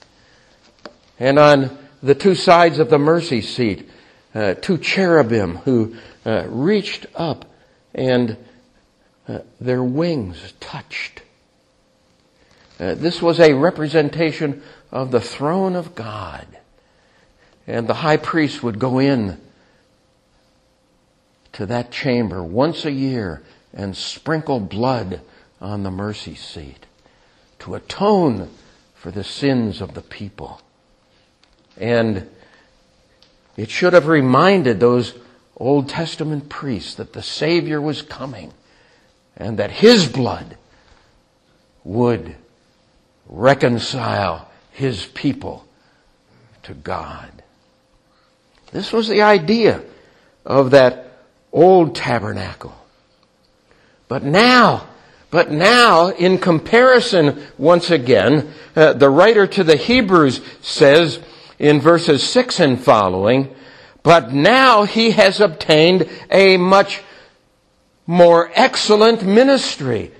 And 1.18 1.38
on 1.38 1.76
the 2.02 2.14
two 2.14 2.34
sides 2.34 2.78
of 2.78 2.90
the 2.90 2.98
mercy 2.98 3.40
seat, 3.40 3.88
uh, 4.34 4.54
two 4.54 4.78
cherubim 4.78 5.56
who 5.58 5.96
uh, 6.24 6.44
reached 6.48 7.06
up 7.14 7.44
and 7.94 8.36
uh, 9.28 9.40
their 9.60 9.82
wings 9.82 10.54
touched. 10.60 11.22
Uh, 12.78 12.94
this 12.94 13.22
was 13.22 13.40
a 13.40 13.54
representation 13.54 14.62
of 14.92 15.10
the 15.10 15.20
throne 15.20 15.74
of 15.74 15.94
God. 15.94 16.46
And 17.66 17.88
the 17.88 17.94
high 17.94 18.16
priest 18.16 18.62
would 18.62 18.78
go 18.78 18.98
in 18.98 19.40
to 21.52 21.66
that 21.66 21.90
chamber 21.90 22.42
once 22.42 22.84
a 22.84 22.92
year 22.92 23.42
and 23.72 23.96
sprinkle 23.96 24.60
blood 24.60 25.20
on 25.60 25.82
the 25.82 25.90
mercy 25.90 26.34
seat 26.34 26.86
to 27.60 27.74
atone 27.74 28.50
for 28.94 29.10
the 29.10 29.24
sins 29.24 29.80
of 29.80 29.94
the 29.94 30.02
people. 30.02 30.60
And 31.76 32.28
it 33.56 33.70
should 33.70 33.94
have 33.94 34.06
reminded 34.06 34.80
those 34.80 35.14
Old 35.56 35.88
Testament 35.88 36.48
priests 36.48 36.94
that 36.96 37.14
the 37.14 37.22
Savior 37.22 37.80
was 37.80 38.02
coming 38.02 38.52
and 39.36 39.58
that 39.58 39.70
His 39.70 40.06
blood 40.06 40.56
would 41.84 42.36
reconcile 43.26 44.50
His 44.70 45.06
people 45.06 45.66
to 46.64 46.74
God. 46.74 47.35
This 48.72 48.92
was 48.92 49.08
the 49.08 49.22
idea 49.22 49.82
of 50.44 50.70
that 50.70 51.10
old 51.52 51.94
tabernacle. 51.94 52.74
But 54.08 54.22
now, 54.22 54.86
but 55.30 55.50
now, 55.50 56.08
in 56.08 56.38
comparison, 56.38 57.46
once 57.58 57.90
again, 57.90 58.52
uh, 58.74 58.92
the 58.92 59.10
writer 59.10 59.46
to 59.46 59.64
the 59.64 59.76
Hebrews 59.76 60.40
says 60.60 61.20
in 61.58 61.80
verses 61.80 62.22
6 62.22 62.60
and 62.60 62.80
following, 62.80 63.54
but 64.02 64.32
now 64.32 64.84
he 64.84 65.10
has 65.12 65.40
obtained 65.40 66.08
a 66.30 66.56
much 66.56 67.02
more 68.06 68.50
excellent 68.54 69.24
ministry. 69.24 70.12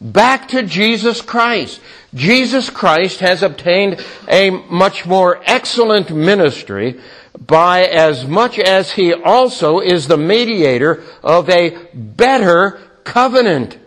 Back 0.00 0.48
to 0.48 0.62
Jesus 0.62 1.22
Christ. 1.22 1.80
Jesus 2.12 2.68
Christ 2.68 3.20
has 3.20 3.42
obtained 3.42 4.04
a 4.28 4.50
much 4.50 5.06
more 5.06 5.40
excellent 5.46 6.10
ministry 6.10 7.00
by 7.46 7.84
as 7.84 8.26
much 8.26 8.58
as 8.58 8.92
he 8.92 9.12
also 9.12 9.80
is 9.80 10.06
the 10.06 10.16
mediator 10.16 11.02
of 11.22 11.48
a 11.50 11.76
better 11.92 12.80
covenant, 13.04 13.78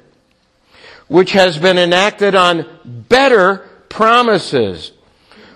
which 1.07 1.31
has 1.31 1.57
been 1.57 1.77
enacted 1.77 2.35
on 2.35 2.65
better 2.85 3.67
promises. 3.89 4.91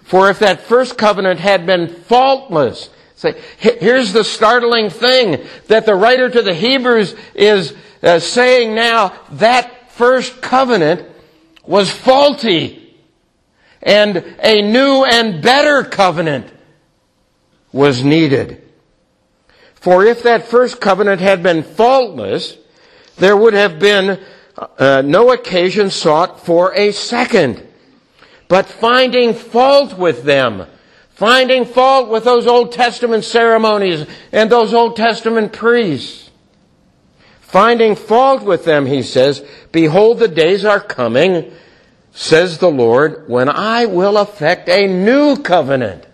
For 0.03 0.29
if 0.29 0.39
that 0.39 0.61
first 0.61 0.97
covenant 0.97 1.39
had 1.39 1.65
been 1.65 1.87
faultless, 1.87 2.89
say, 3.15 3.39
here's 3.57 4.13
the 4.13 4.23
startling 4.23 4.89
thing 4.89 5.45
that 5.67 5.85
the 5.85 5.95
writer 5.95 6.29
to 6.29 6.41
the 6.41 6.53
Hebrews 6.53 7.15
is 7.35 7.73
uh, 8.01 8.19
saying 8.19 8.73
now, 8.73 9.13
that 9.31 9.91
first 9.91 10.41
covenant 10.41 11.07
was 11.65 11.91
faulty. 11.91 12.77
And 13.83 14.17
a 14.43 14.61
new 14.61 15.03
and 15.05 15.41
better 15.41 15.83
covenant 15.83 16.51
was 17.71 18.03
needed. 18.03 18.61
For 19.75 20.05
if 20.05 20.23
that 20.23 20.47
first 20.47 20.79
covenant 20.79 21.21
had 21.21 21.41
been 21.41 21.63
faultless, 21.63 22.57
there 23.17 23.35
would 23.35 23.53
have 23.53 23.79
been 23.79 24.19
uh, 24.57 25.01
no 25.03 25.31
occasion 25.31 25.89
sought 25.89 26.45
for 26.45 26.73
a 26.75 26.91
second. 26.91 27.67
But 28.47 28.65
finding 28.65 29.33
fault 29.33 29.97
with 29.97 30.23
them, 30.23 30.67
finding 31.09 31.65
fault 31.65 32.09
with 32.09 32.25
those 32.25 32.47
Old 32.47 32.73
Testament 32.73 33.23
ceremonies 33.23 34.05
and 34.31 34.49
those 34.51 34.73
Old 34.73 34.95
Testament 34.95 35.53
priests, 35.53 36.29
finding 37.39 37.95
fault 37.95 38.43
with 38.43 38.65
them, 38.65 38.85
he 38.85 39.01
says, 39.01 39.43
behold, 39.71 40.19
the 40.19 40.27
days 40.27 40.65
are 40.65 40.79
coming, 40.79 41.51
says 42.11 42.57
the 42.57 42.69
Lord, 42.69 43.29
when 43.29 43.49
I 43.49 43.85
will 43.85 44.17
effect 44.17 44.67
a 44.67 44.85
new 44.85 45.37
covenant. 45.37 46.05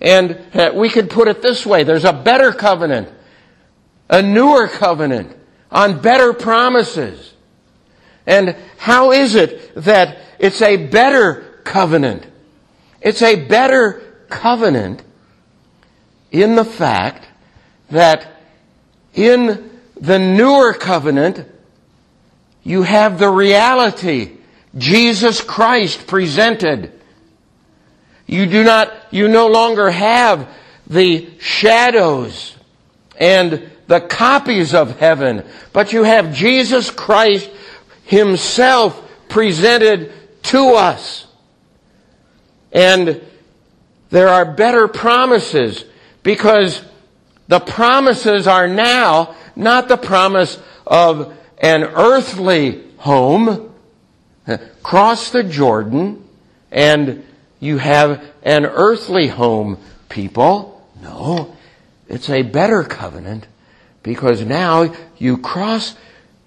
And 0.00 0.40
uh, 0.54 0.72
we 0.74 0.88
could 0.88 1.10
put 1.10 1.28
it 1.28 1.42
this 1.42 1.66
way. 1.66 1.84
There's 1.84 2.04
a 2.04 2.12
better 2.12 2.52
covenant 2.52 3.08
a 4.08 4.22
newer 4.22 4.68
covenant 4.68 5.36
on 5.70 6.00
better 6.00 6.32
promises. 6.32 7.34
And 8.26 8.56
how 8.78 9.12
is 9.12 9.34
it 9.34 9.74
that 9.76 10.18
it's 10.38 10.62
a 10.62 10.76
better 10.76 11.60
covenant? 11.64 12.26
It's 13.00 13.22
a 13.22 13.36
better 13.46 14.24
covenant 14.28 15.02
in 16.30 16.56
the 16.56 16.64
fact 16.64 17.26
that 17.90 18.26
in 19.14 19.70
the 19.96 20.18
newer 20.18 20.72
covenant, 20.74 21.46
you 22.62 22.82
have 22.82 23.18
the 23.18 23.30
reality, 23.30 24.36
Jesus 24.76 25.40
Christ 25.40 26.06
presented. 26.06 26.97
You 28.28 28.44
do 28.44 28.62
not, 28.62 28.92
you 29.10 29.26
no 29.26 29.48
longer 29.48 29.90
have 29.90 30.48
the 30.86 31.28
shadows 31.40 32.54
and 33.18 33.70
the 33.86 34.00
copies 34.00 34.74
of 34.74 35.00
heaven, 35.00 35.44
but 35.72 35.94
you 35.94 36.04
have 36.04 36.34
Jesus 36.34 36.90
Christ 36.90 37.50
Himself 38.04 39.02
presented 39.30 40.12
to 40.44 40.74
us. 40.74 41.26
And 42.70 43.22
there 44.10 44.28
are 44.28 44.44
better 44.44 44.88
promises 44.88 45.86
because 46.22 46.82
the 47.48 47.60
promises 47.60 48.46
are 48.46 48.68
now 48.68 49.34
not 49.56 49.88
the 49.88 49.96
promise 49.96 50.60
of 50.86 51.34
an 51.62 51.82
earthly 51.82 52.84
home. 52.98 53.72
Cross 54.82 55.30
the 55.30 55.44
Jordan 55.44 56.28
and 56.70 57.24
you 57.60 57.78
have 57.78 58.24
an 58.42 58.66
earthly 58.66 59.28
home, 59.28 59.78
people. 60.08 60.86
No, 61.02 61.56
it's 62.08 62.30
a 62.30 62.42
better 62.42 62.82
covenant 62.82 63.46
because 64.02 64.44
now 64.44 64.94
you 65.16 65.38
cross, 65.38 65.94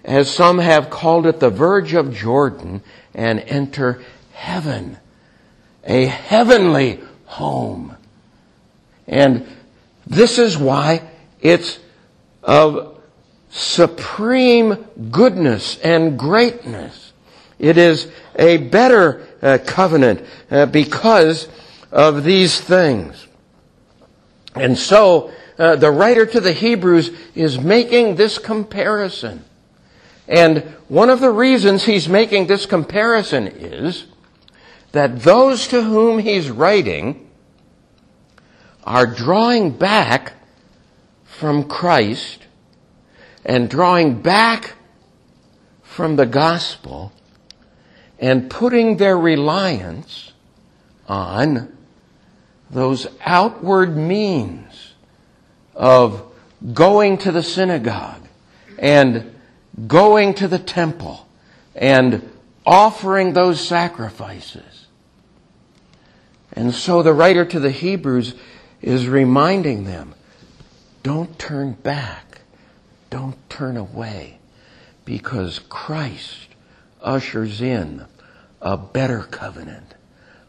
as 0.04 0.30
some 0.30 0.60
have 0.60 0.90
called 0.90 1.26
it, 1.26 1.40
the 1.40 1.50
verge 1.50 1.94
of 1.94 2.14
Jordan 2.14 2.82
and 3.14 3.40
enter 3.42 4.02
heaven. 4.34 4.98
A 5.84 6.06
heavenly 6.06 7.00
home. 7.26 7.96
And 9.08 9.48
this 10.08 10.38
is 10.40 10.58
why 10.58 11.02
it's 11.42 11.80
of 12.44 13.00
supreme 13.50 14.86
goodness 15.12 15.78
and 15.80 16.18
greatness. 16.18 17.14
It 17.60 17.78
is 17.78 18.12
a 18.36 18.58
better 18.58 19.28
uh, 19.42 19.58
covenant 19.66 20.26
uh, 20.50 20.66
because 20.66 21.48
of 21.92 22.24
these 22.24 22.60
things. 22.60 23.28
And 24.56 24.78
so, 24.78 25.32
uh, 25.58 25.76
the 25.76 25.92
writer 25.92 26.26
to 26.26 26.40
the 26.40 26.54
Hebrews 26.54 27.12
is 27.36 27.60
making 27.60 28.16
this 28.16 28.38
comparison. 28.38 29.46
And 30.28 30.60
one 30.88 31.10
of 31.10 31.20
the 31.20 31.30
reasons 31.30 31.84
he's 31.84 32.10
making 32.10 32.48
this 32.48 32.66
comparison 32.66 33.48
is 33.48 34.06
that 34.92 35.22
those 35.22 35.68
to 35.68 35.84
whom 35.84 36.20
he's 36.20 36.50
writing 36.50 37.30
are 38.84 39.06
drawing 39.06 39.72
back 39.72 40.34
from 41.24 41.66
Christ 41.66 42.46
and 43.46 43.70
drawing 43.70 44.22
back 44.22 44.74
from 45.82 46.16
the 46.16 46.26
gospel 46.26 47.12
and 48.22 48.50
putting 48.50 48.98
their 48.98 49.18
reliance 49.18 50.32
on 51.10 51.76
those 52.70 53.08
outward 53.26 53.98
means 53.98 54.94
of 55.76 56.24
going 56.74 57.18
to 57.18 57.32
the 57.32 57.44
synagogue 57.44 58.26
and 58.78 59.36
going 59.88 60.34
to 60.36 60.48
the 60.48 60.60
temple 60.60 61.28
and 61.76 62.32
offering 62.66 63.34
those 63.34 63.60
sacrifices. 63.60 64.86
And 66.54 66.74
so 66.74 67.02
the 67.02 67.14
writer 67.14 67.44
to 67.44 67.60
the 67.60 67.72
Hebrews 67.72 68.36
is 68.82 69.08
reminding 69.08 69.86
them, 69.86 70.14
don't 71.02 71.40
turn 71.40 71.74
back. 71.74 72.42
Don't 73.10 73.38
turn 73.50 73.78
away 73.78 74.38
because 75.04 75.60
Christ 75.60 76.48
ushers 77.02 77.62
in 77.62 78.06
a 78.62 78.78
better 78.78 79.22
covenant 79.24 79.96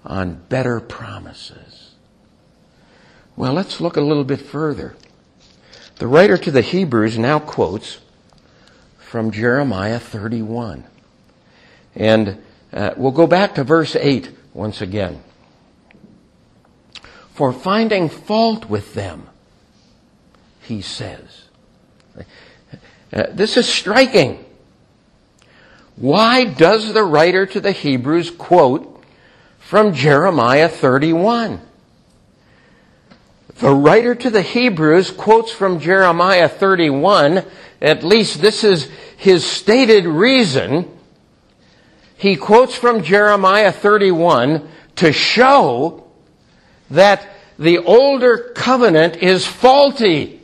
on 0.05 0.35
better 0.49 0.81
promises. 0.81 1.95
Well, 3.37 3.55
let's 3.55 3.81
look 3.81 3.97
a 3.97 4.01
little 4.01 4.25
bit 4.25 4.41
further. 4.41 4.95
The 5.97 6.07
writer 6.07 6.37
to 6.37 6.51
the 6.51 6.63
Hebrews 6.63 7.19
now 7.19 7.39
quotes 7.39 7.99
from 8.99 9.31
Jeremiah 9.31 9.99
31. 9.99 10.85
And 11.95 12.43
uh, 12.73 12.95
we'll 12.97 13.13
go 13.13 13.27
back 13.27 13.55
to 13.55 13.65
verse 13.65 13.95
8 13.95 14.31
once 14.55 14.81
again. 14.81 15.23
For 17.35 17.53
finding 17.53 18.09
fault 18.09 18.69
with 18.69 18.95
them, 18.95 19.29
he 20.61 20.83
says. 20.83 21.45
Uh, 23.13 23.27
this 23.31 23.57
is 23.57 23.69
striking. 23.69 24.42
Why 26.03 26.43
does 26.43 26.93
the 26.93 27.05
writer 27.05 27.47
to 27.47 27.61
the 27.61 27.71
Hebrews 27.71 28.33
quote 28.33 29.05
from 29.61 29.95
Jeremiah 29.95 30.69
31? 30.69 31.61
The 33.61 33.73
writer 33.73 34.17
to 34.17 34.29
the 34.29 34.43
Hebrews 34.43 35.13
quotes 35.13 35.53
from 35.53 35.79
Jeremiah 35.79 36.49
31, 36.49 37.45
at 37.81 38.03
least 38.03 38.41
this 38.41 38.65
is 38.65 38.91
his 39.17 39.47
stated 39.47 40.05
reason. 40.05 40.91
He 42.17 42.35
quotes 42.35 42.75
from 42.75 43.05
Jeremiah 43.05 43.71
31 43.71 44.69
to 44.97 45.13
show 45.13 46.11
that 46.91 47.29
the 47.61 47.79
older 47.79 48.51
covenant 48.57 49.19
is 49.19 49.47
faulty 49.47 50.41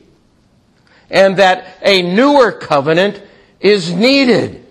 and 1.10 1.38
that 1.38 1.78
a 1.82 2.02
newer 2.02 2.52
covenant 2.52 3.20
is 3.58 3.92
needed. 3.92 4.66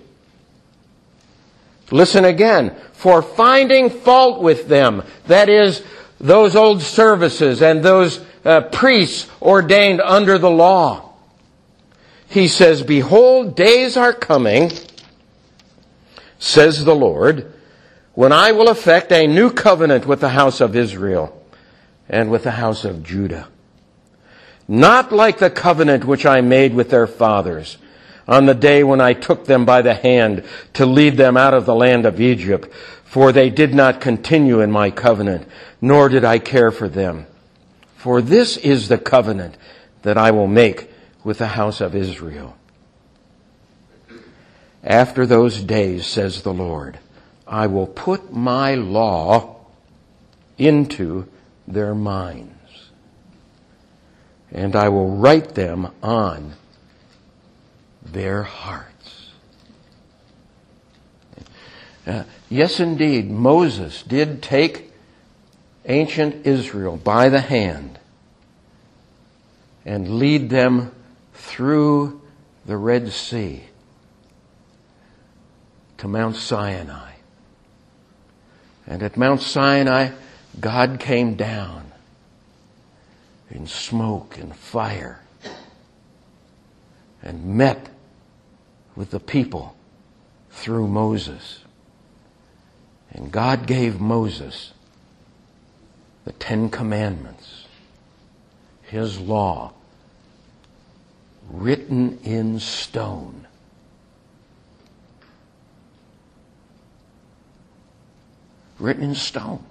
Listen 1.91 2.25
again. 2.25 2.75
For 2.93 3.21
finding 3.21 3.89
fault 3.89 4.41
with 4.41 4.67
them, 4.67 5.03
that 5.27 5.49
is, 5.49 5.83
those 6.19 6.55
old 6.55 6.81
services 6.81 7.61
and 7.61 7.83
those 7.83 8.19
uh, 8.43 8.61
priests 8.61 9.29
ordained 9.41 10.01
under 10.01 10.37
the 10.37 10.49
law. 10.49 11.13
He 12.29 12.47
says, 12.47 12.83
Behold, 12.83 13.55
days 13.55 13.95
are 13.95 14.13
coming, 14.13 14.71
says 16.39 16.83
the 16.83 16.95
Lord, 16.95 17.53
when 18.13 18.31
I 18.31 18.51
will 18.51 18.69
effect 18.69 19.11
a 19.11 19.27
new 19.27 19.51
covenant 19.51 20.05
with 20.05 20.21
the 20.21 20.29
house 20.29 20.59
of 20.59 20.75
Israel 20.75 21.39
and 22.09 22.31
with 22.31 22.43
the 22.43 22.51
house 22.51 22.83
of 22.83 23.03
Judah. 23.03 23.47
Not 24.67 25.11
like 25.11 25.37
the 25.37 25.49
covenant 25.49 26.03
which 26.03 26.25
I 26.25 26.41
made 26.41 26.73
with 26.73 26.89
their 26.89 27.07
fathers 27.07 27.77
on 28.27 28.45
the 28.45 28.55
day 28.55 28.83
when 28.83 28.99
I 28.99 29.13
took 29.13 29.45
them 29.45 29.65
by 29.65 29.81
the 29.81 29.93
hand 29.93 30.43
to 30.73 30.85
lead 30.85 31.17
them 31.17 31.37
out 31.37 31.53
of 31.53 31.65
the 31.65 31.75
land 31.75 32.05
of 32.05 32.19
Egypt, 32.19 32.73
for 33.03 33.31
they 33.31 33.49
did 33.49 33.73
not 33.73 34.01
continue 34.01 34.59
in 34.59 34.71
my 34.71 34.91
covenant, 34.91 35.47
nor 35.81 36.09
did 36.09 36.25
I 36.25 36.39
care 36.39 36.71
for 36.71 36.89
them. 36.89 37.25
For 37.95 38.21
this 38.21 38.57
is 38.57 38.89
the 38.89 38.97
covenant 38.97 39.55
that 40.01 40.17
I 40.17 40.31
will 40.31 40.47
make 40.47 40.91
with 41.23 41.37
the 41.37 41.47
house 41.47 41.81
of 41.81 41.95
Israel. 41.95 42.55
After 44.83 45.25
those 45.25 45.63
days, 45.63 46.05
says 46.05 46.41
the 46.41 46.53
Lord, 46.53 46.99
I 47.47 47.67
will 47.67 47.87
put 47.87 48.33
my 48.33 48.75
law 48.75 49.55
into 50.57 51.27
their 51.67 51.95
minds, 51.95 52.91
and 54.51 54.75
I 54.75 54.89
will 54.89 55.15
write 55.15 55.55
them 55.55 55.91
on 56.01 56.53
their 58.11 58.43
hearts. 58.43 59.31
Uh, 62.05 62.23
yes, 62.49 62.79
indeed, 62.79 63.29
Moses 63.29 64.01
did 64.03 64.41
take 64.41 64.93
ancient 65.85 66.45
Israel 66.45 66.97
by 66.97 67.29
the 67.29 67.41
hand 67.41 67.99
and 69.85 70.17
lead 70.17 70.49
them 70.49 70.91
through 71.33 72.21
the 72.65 72.77
Red 72.77 73.11
Sea 73.11 73.63
to 75.97 76.07
Mount 76.07 76.35
Sinai. 76.35 77.13
And 78.85 79.03
at 79.03 79.17
Mount 79.17 79.41
Sinai, 79.41 80.11
God 80.59 80.99
came 80.99 81.35
down 81.35 81.91
in 83.49 83.67
smoke 83.67 84.37
and 84.37 84.55
fire 84.55 85.21
and 87.21 87.45
met 87.45 87.89
with 88.97 89.11
the 89.11 89.19
people 89.19 89.75
through 90.49 90.87
Moses. 90.87 91.59
And 93.11 93.31
God 93.31 93.67
gave 93.67 94.01
Moses 94.01 94.73
the 96.25 96.31
Ten 96.33 96.69
Commandments, 96.69 97.65
His 98.81 99.19
law, 99.19 99.73
written 101.47 102.17
in 102.23 102.59
stone. 102.59 103.47
Written 108.79 109.03
in 109.03 109.15
stone. 109.15 109.63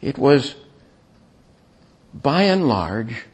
It 0.00 0.18
was 0.18 0.56
by 2.28 2.42
and 2.42 2.68
large, 2.68 3.24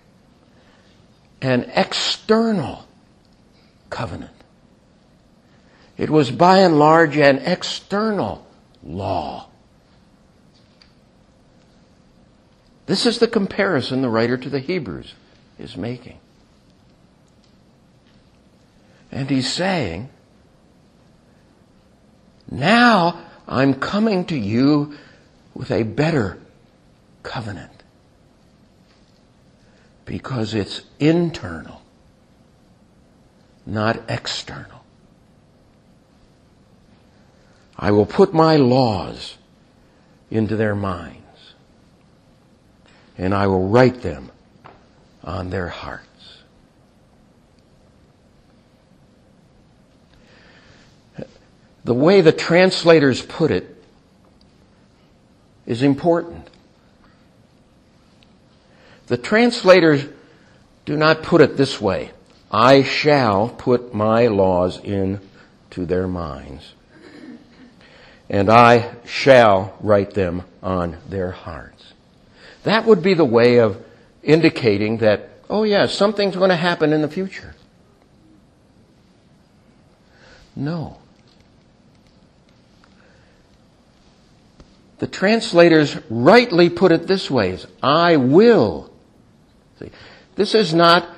an 1.42 1.68
external 1.74 2.86
covenant. 3.90 4.30
It 5.96 6.10
was 6.10 6.30
by 6.30 6.58
and 6.58 6.78
large 6.78 7.16
an 7.16 7.38
external 7.38 8.46
law. 8.84 9.48
This 12.86 13.04
is 13.04 13.18
the 13.18 13.26
comparison 13.26 14.00
the 14.00 14.08
writer 14.08 14.36
to 14.36 14.48
the 14.48 14.60
Hebrews 14.60 15.14
is 15.58 15.76
making. 15.76 16.20
And 19.10 19.28
he's 19.28 19.52
saying, 19.52 20.08
now 22.48 23.24
I'm 23.48 23.74
coming 23.74 24.24
to 24.26 24.36
you 24.36 24.96
with 25.52 25.72
a 25.72 25.82
better 25.82 26.38
covenant 27.24 27.73
because 30.04 30.54
it's 30.54 30.82
internal, 30.98 31.82
not 33.66 34.00
external. 34.08 34.84
I 37.76 37.90
will 37.90 38.06
put 38.06 38.32
my 38.32 38.56
laws 38.56 39.36
into 40.30 40.56
their 40.56 40.74
minds, 40.74 41.54
and 43.18 43.34
I 43.34 43.46
will 43.46 43.68
write 43.68 44.02
them 44.02 44.30
on 45.22 45.50
their 45.50 45.68
hearts. 45.68 46.08
The 51.84 51.94
way 51.94 52.22
the 52.22 52.32
translators 52.32 53.20
put 53.20 53.50
it 53.50 53.82
is 55.66 55.82
important. 55.82 56.48
The 59.14 59.22
translators 59.22 60.06
do 60.84 60.96
not 60.96 61.22
put 61.22 61.40
it 61.40 61.56
this 61.56 61.80
way. 61.80 62.10
I 62.50 62.82
shall 62.82 63.48
put 63.48 63.94
my 63.94 64.26
laws 64.26 64.80
into 64.80 65.20
their 65.86 66.08
minds, 66.08 66.74
and 68.28 68.50
I 68.50 68.96
shall 69.04 69.76
write 69.78 70.14
them 70.14 70.42
on 70.64 70.96
their 71.08 71.30
hearts. 71.30 71.92
That 72.64 72.86
would 72.86 73.04
be 73.04 73.14
the 73.14 73.24
way 73.24 73.60
of 73.60 73.80
indicating 74.24 74.96
that 74.96 75.28
oh 75.48 75.62
yeah, 75.62 75.86
something's 75.86 76.34
going 76.34 76.50
to 76.50 76.56
happen 76.56 76.92
in 76.92 77.00
the 77.00 77.08
future. 77.08 77.54
No. 80.56 80.98
The 84.98 85.06
translators 85.06 85.96
rightly 86.10 86.68
put 86.68 86.90
it 86.90 87.06
this 87.06 87.30
way, 87.30 87.56
I 87.80 88.16
will. 88.16 88.90
See, 89.78 89.90
this 90.36 90.54
is 90.54 90.72
not 90.72 91.08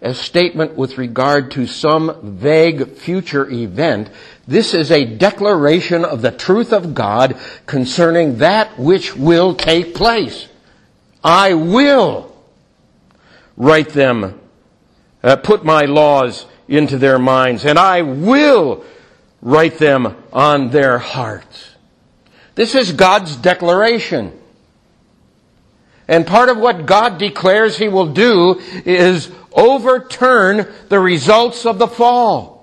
a 0.00 0.14
statement 0.14 0.76
with 0.76 0.98
regard 0.98 1.50
to 1.52 1.66
some 1.66 2.36
vague 2.38 2.96
future 2.96 3.48
event. 3.50 4.10
This 4.46 4.74
is 4.74 4.90
a 4.90 5.04
declaration 5.04 6.04
of 6.04 6.22
the 6.22 6.30
truth 6.30 6.72
of 6.72 6.94
God 6.94 7.36
concerning 7.66 8.38
that 8.38 8.78
which 8.78 9.16
will 9.16 9.54
take 9.54 9.94
place. 9.94 10.48
I 11.24 11.54
will 11.54 12.36
write 13.56 13.88
them, 13.90 14.38
uh, 15.22 15.36
put 15.36 15.64
my 15.64 15.82
laws 15.82 16.46
into 16.68 16.98
their 16.98 17.18
minds, 17.18 17.64
and 17.64 17.78
I 17.78 18.02
will 18.02 18.84
write 19.40 19.78
them 19.78 20.16
on 20.32 20.70
their 20.70 20.98
hearts. 20.98 21.70
This 22.54 22.74
is 22.74 22.92
God's 22.92 23.36
declaration. 23.36 24.32
And 26.08 26.26
part 26.26 26.48
of 26.48 26.58
what 26.58 26.86
God 26.86 27.18
declares 27.18 27.76
He 27.78 27.88
will 27.88 28.12
do 28.12 28.60
is 28.84 29.30
overturn 29.52 30.72
the 30.88 31.00
results 31.00 31.66
of 31.66 31.78
the 31.78 31.88
fall. 31.88 32.56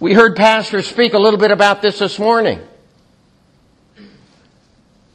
We 0.00 0.12
heard 0.12 0.36
pastors 0.36 0.86
speak 0.86 1.14
a 1.14 1.18
little 1.18 1.40
bit 1.40 1.50
about 1.50 1.82
this 1.82 1.98
this 1.98 2.18
morning. 2.18 2.60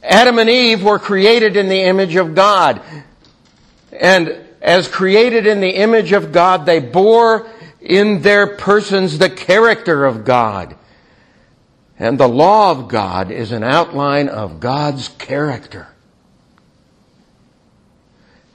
Adam 0.02 0.38
and 0.38 0.50
Eve 0.50 0.82
were 0.82 0.98
created 0.98 1.56
in 1.56 1.68
the 1.68 1.80
image 1.80 2.16
of 2.16 2.34
God. 2.34 2.82
And 3.92 4.44
as 4.60 4.88
created 4.88 5.46
in 5.46 5.60
the 5.60 5.70
image 5.70 6.12
of 6.12 6.32
God, 6.32 6.66
they 6.66 6.80
bore 6.80 7.46
in 7.80 8.22
their 8.22 8.46
persons 8.46 9.18
the 9.18 9.30
character 9.30 10.04
of 10.04 10.24
God. 10.24 10.76
And 11.98 12.18
the 12.18 12.28
law 12.28 12.70
of 12.70 12.88
God 12.88 13.30
is 13.30 13.52
an 13.52 13.62
outline 13.62 14.28
of 14.28 14.60
God's 14.60 15.08
character. 15.08 15.88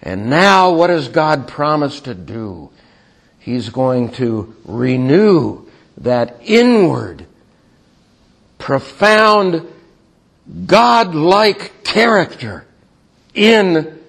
And 0.01 0.29
now 0.29 0.73
what 0.73 0.87
does 0.87 1.07
God 1.07 1.47
promise 1.47 2.01
to 2.01 2.13
do? 2.13 2.69
He's 3.39 3.69
going 3.69 4.11
to 4.13 4.55
renew 4.65 5.65
that 5.97 6.37
inward, 6.43 7.25
profound, 8.57 9.67
God-like 10.65 11.83
character 11.83 12.65
in 13.33 13.99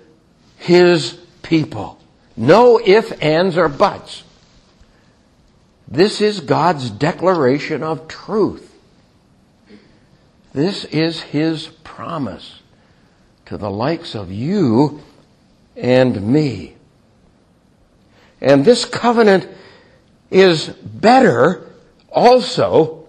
His 0.59 1.19
people. 1.43 1.99
No 2.37 2.81
ifs, 2.81 3.13
ands, 3.13 3.57
or 3.57 3.69
buts. 3.69 4.23
This 5.89 6.21
is 6.21 6.41
God's 6.41 6.91
declaration 6.91 7.83
of 7.83 8.09
truth. 8.09 8.70
This 10.53 10.85
is 10.87 11.21
His 11.21 11.69
promise 11.85 12.61
to 13.47 13.57
the 13.57 13.71
likes 13.71 14.15
of 14.15 14.33
you 14.33 15.03
and 15.77 16.21
me. 16.23 16.77
And 18.41 18.65
this 18.65 18.85
covenant 18.85 19.49
is 20.31 20.69
better 20.69 21.69
also 22.11 23.09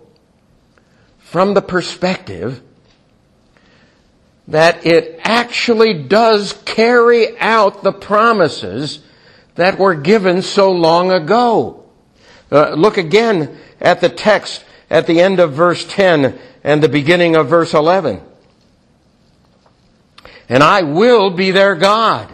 from 1.20 1.54
the 1.54 1.62
perspective 1.62 2.62
that 4.48 4.86
it 4.86 5.20
actually 5.24 6.04
does 6.04 6.54
carry 6.66 7.40
out 7.40 7.84
the 7.84 7.94
promises 7.94 9.00
that 9.56 9.80
were 9.80 9.96
given 9.96 10.42
so 10.42 10.72
long 10.72 11.12
ago. 11.12 11.86
Uh, 12.52 12.72
look 12.72 12.98
again 12.98 13.58
at 13.80 14.02
the 14.02 14.10
text 14.10 14.66
at 14.92 15.08
the 15.08 15.22
end 15.22 15.40
of 15.40 15.54
verse 15.54 15.86
10 15.86 16.38
and 16.64 16.84
the 16.84 16.90
beginning 16.90 17.38
of 17.38 17.48
verse 17.48 17.74
11. 17.74 18.22
And 20.50 20.62
I 20.62 20.82
will 20.82 21.32
be 21.32 21.52
their 21.52 21.76
God. 21.76 22.28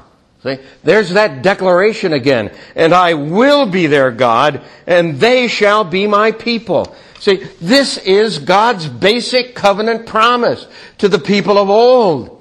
See, 0.44 0.58
there's 0.84 1.12
that 1.12 1.44
declaration 1.44 2.14
again. 2.14 2.52
And 2.76 2.94
I 2.94 3.14
will 3.14 3.68
be 3.68 3.86
their 3.86 4.10
God, 4.10 4.62
and 4.88 5.20
they 5.20 5.48
shall 5.48 5.84
be 5.84 6.08
my 6.08 6.32
people. 6.32 6.96
See, 7.20 7.44
this 7.62 8.00
is 8.00 8.40
God's 8.40 8.88
basic 8.88 9.54
covenant 9.54 10.08
promise 10.08 10.66
to 10.98 11.08
the 11.08 11.20
people 11.20 11.60
of 11.60 11.70
old. 11.70 12.34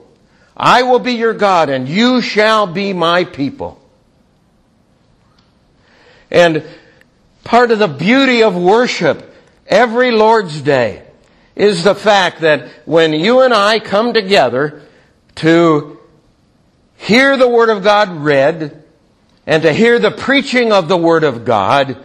I 0.56 0.84
will 0.84 0.98
be 0.98 1.12
your 1.12 1.34
God, 1.34 1.68
and 1.68 1.86
you 1.86 2.22
shall 2.22 2.66
be 2.66 2.94
my 2.94 3.24
people. 3.24 3.78
And 6.30 6.64
part 7.44 7.70
of 7.70 7.78
the 7.78 7.86
beauty 7.86 8.42
of 8.42 8.56
worship 8.56 9.34
every 9.68 10.10
Lord's 10.10 10.60
Day 10.60 11.02
is 11.54 11.84
the 11.84 11.94
fact 11.94 12.40
that 12.40 12.68
when 12.84 13.12
you 13.12 13.40
and 13.40 13.54
I 13.54 13.78
come 13.78 14.12
together 14.12 14.82
to 15.36 15.98
hear 16.96 17.36
the 17.36 17.48
Word 17.48 17.70
of 17.70 17.82
God 17.82 18.10
read 18.10 18.82
and 19.46 19.62
to 19.62 19.72
hear 19.72 19.98
the 19.98 20.10
preaching 20.10 20.72
of 20.72 20.88
the 20.88 20.96
Word 20.96 21.24
of 21.24 21.44
God, 21.44 21.96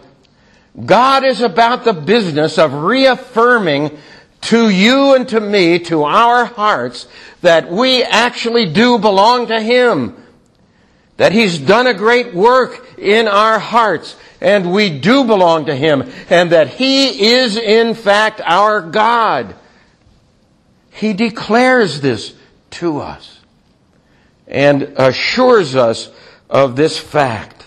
God 0.86 1.24
is 1.24 1.42
about 1.42 1.84
the 1.84 1.92
business 1.92 2.58
of 2.58 2.72
reaffirming 2.72 3.98
to 4.42 4.70
you 4.70 5.14
and 5.14 5.28
to 5.28 5.40
me, 5.40 5.78
to 5.78 6.04
our 6.04 6.46
hearts, 6.46 7.06
that 7.42 7.70
we 7.70 8.02
actually 8.02 8.72
do 8.72 8.98
belong 8.98 9.48
to 9.48 9.60
Him. 9.60 10.21
That 11.16 11.32
He's 11.32 11.58
done 11.58 11.86
a 11.86 11.94
great 11.94 12.34
work 12.34 12.98
in 12.98 13.28
our 13.28 13.58
hearts, 13.58 14.16
and 14.40 14.72
we 14.72 14.98
do 14.98 15.24
belong 15.24 15.66
to 15.66 15.76
Him, 15.76 16.10
and 16.30 16.50
that 16.50 16.68
He 16.68 17.32
is 17.32 17.56
in 17.56 17.94
fact 17.94 18.40
our 18.44 18.80
God. 18.80 19.54
He 20.90 21.12
declares 21.12 22.00
this 22.00 22.34
to 22.72 23.00
us 23.00 23.40
and 24.46 24.82
assures 24.96 25.74
us 25.74 26.10
of 26.50 26.76
this 26.76 26.98
fact. 26.98 27.66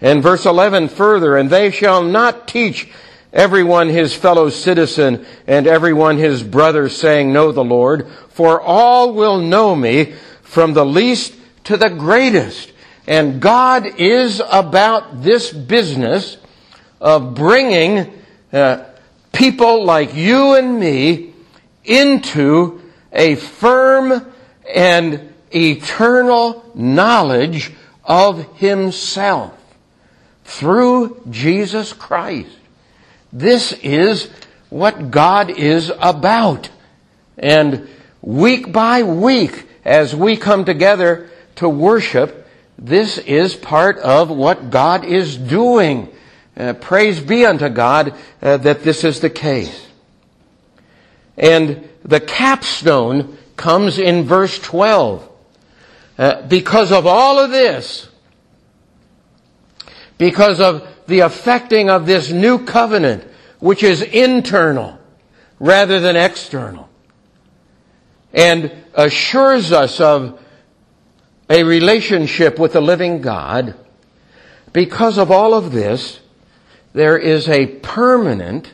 And 0.00 0.22
verse 0.22 0.46
11 0.46 0.88
further, 0.88 1.36
and 1.36 1.50
they 1.50 1.70
shall 1.70 2.02
not 2.02 2.48
teach 2.48 2.88
everyone 3.32 3.88
his 3.88 4.14
fellow 4.14 4.48
citizen 4.48 5.24
and 5.46 5.66
everyone 5.66 6.16
his 6.16 6.42
brother 6.42 6.88
saying, 6.88 7.32
know 7.32 7.52
the 7.52 7.62
Lord, 7.62 8.08
for 8.30 8.60
all 8.60 9.12
will 9.12 9.38
know 9.38 9.76
me 9.76 10.14
from 10.42 10.72
the 10.72 10.86
least 10.86 11.34
to 11.64 11.76
the 11.76 11.90
greatest. 11.90 12.72
And 13.06 13.40
God 13.40 13.86
is 13.98 14.40
about 14.50 15.22
this 15.22 15.52
business 15.52 16.36
of 17.00 17.34
bringing 17.34 18.12
uh, 18.52 18.84
people 19.32 19.84
like 19.84 20.14
you 20.14 20.54
and 20.54 20.78
me 20.78 21.32
into 21.84 22.80
a 23.12 23.34
firm 23.34 24.32
and 24.72 25.32
eternal 25.54 26.70
knowledge 26.74 27.72
of 28.04 28.58
Himself 28.58 29.56
through 30.44 31.22
Jesus 31.30 31.92
Christ. 31.92 32.56
This 33.32 33.72
is 33.72 34.30
what 34.68 35.10
God 35.10 35.50
is 35.50 35.92
about. 36.00 36.68
And 37.38 37.88
week 38.20 38.72
by 38.72 39.02
week, 39.02 39.66
as 39.84 40.14
we 40.14 40.36
come 40.36 40.64
together 40.64 41.29
to 41.60 41.68
worship, 41.68 42.48
this 42.78 43.18
is 43.18 43.54
part 43.54 43.98
of 43.98 44.30
what 44.30 44.70
God 44.70 45.04
is 45.04 45.36
doing. 45.36 46.08
Uh, 46.56 46.72
praise 46.72 47.20
be 47.20 47.44
unto 47.44 47.68
God 47.68 48.14
uh, 48.40 48.56
that 48.56 48.82
this 48.82 49.04
is 49.04 49.20
the 49.20 49.28
case. 49.28 49.86
And 51.36 51.86
the 52.02 52.18
capstone 52.20 53.36
comes 53.56 53.98
in 53.98 54.24
verse 54.24 54.58
12. 54.58 55.28
Uh, 56.16 56.46
because 56.48 56.92
of 56.92 57.06
all 57.06 57.38
of 57.38 57.50
this, 57.50 58.08
because 60.16 60.60
of 60.60 60.86
the 61.06 61.20
affecting 61.20 61.90
of 61.90 62.06
this 62.06 62.30
new 62.30 62.64
covenant, 62.64 63.22
which 63.58 63.82
is 63.82 64.00
internal 64.00 64.98
rather 65.58 66.00
than 66.00 66.16
external, 66.16 66.88
and 68.32 68.72
assures 68.94 69.72
us 69.72 70.00
of 70.00 70.40
a 71.50 71.64
relationship 71.64 72.60
with 72.60 72.72
the 72.72 72.80
living 72.80 73.20
God, 73.20 73.74
because 74.72 75.18
of 75.18 75.32
all 75.32 75.52
of 75.52 75.72
this, 75.72 76.20
there 76.92 77.18
is 77.18 77.48
a 77.48 77.66
permanent, 77.66 78.72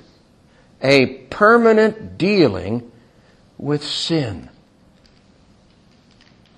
a 0.82 1.06
permanent 1.30 2.18
dealing 2.18 2.92
with 3.56 3.82
sin. 3.82 4.50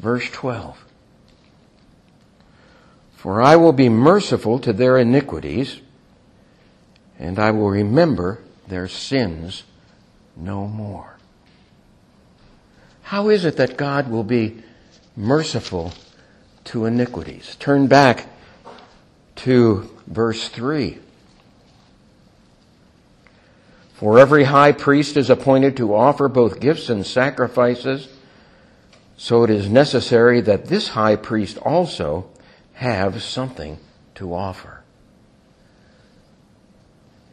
Verse 0.01 0.29
12. 0.31 0.85
For 3.15 3.41
I 3.41 3.55
will 3.55 3.73
be 3.73 3.89
merciful 3.89 4.59
to 4.61 4.73
their 4.73 4.99
iniquities, 4.99 5.81
and 7.17 7.39
I 7.39 7.53
will 7.53 7.71
remember 7.71 8.41
their 8.67 8.89
sins 8.89 9.63
no 10.37 10.67
more. 10.67 11.17
How 13.03 13.29
is 13.29 13.45
it 13.45 13.57
that 13.57 13.77
God 13.77 14.11
will 14.11 14.25
be 14.25 14.65
merciful 15.17 15.93
to 16.69 16.87
iniquities. 16.87 17.57
Turn 17.57 17.87
back 17.87 18.27
to 19.37 19.91
verse 20.07 20.49
3. 20.49 20.99
For 23.95 24.19
every 24.19 24.45
high 24.45 24.73
priest 24.73 25.17
is 25.17 25.29
appointed 25.29 25.77
to 25.79 25.95
offer 25.95 26.29
both 26.29 26.61
gifts 26.61 26.89
and 26.89 27.05
sacrifices, 27.05 28.09
so 29.17 29.43
it 29.43 29.51
is 29.51 29.69
necessary 29.69 30.41
that 30.43 30.67
this 30.67 30.89
high 30.89 31.17
priest 31.17 31.59
also 31.59 32.31
have 32.75 33.23
something 33.23 33.79
to 34.15 34.33
offer. 34.35 34.83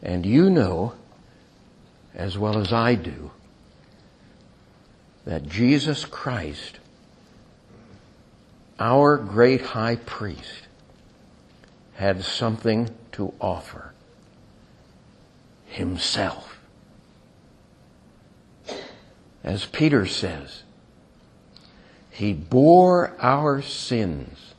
And 0.02 0.26
you 0.26 0.50
know, 0.50 0.94
as 2.16 2.38
well 2.38 2.58
as 2.58 2.74
I 2.74 2.96
do, 2.96 3.32
that 5.26 5.48
Jesus 5.48 6.06
Christ, 6.06 6.80
our 8.80 9.18
great 9.18 9.62
high 9.62 9.96
priest, 9.96 10.68
had 11.96 12.24
something 12.24 12.90
to 13.14 13.34
offer 13.40 13.94
himself. 15.66 16.60
As 19.44 19.66
Peter 19.66 20.06
says, 20.06 20.64
he 22.10 22.34
bore 22.34 23.16
our 23.20 23.62
sins 23.62 24.54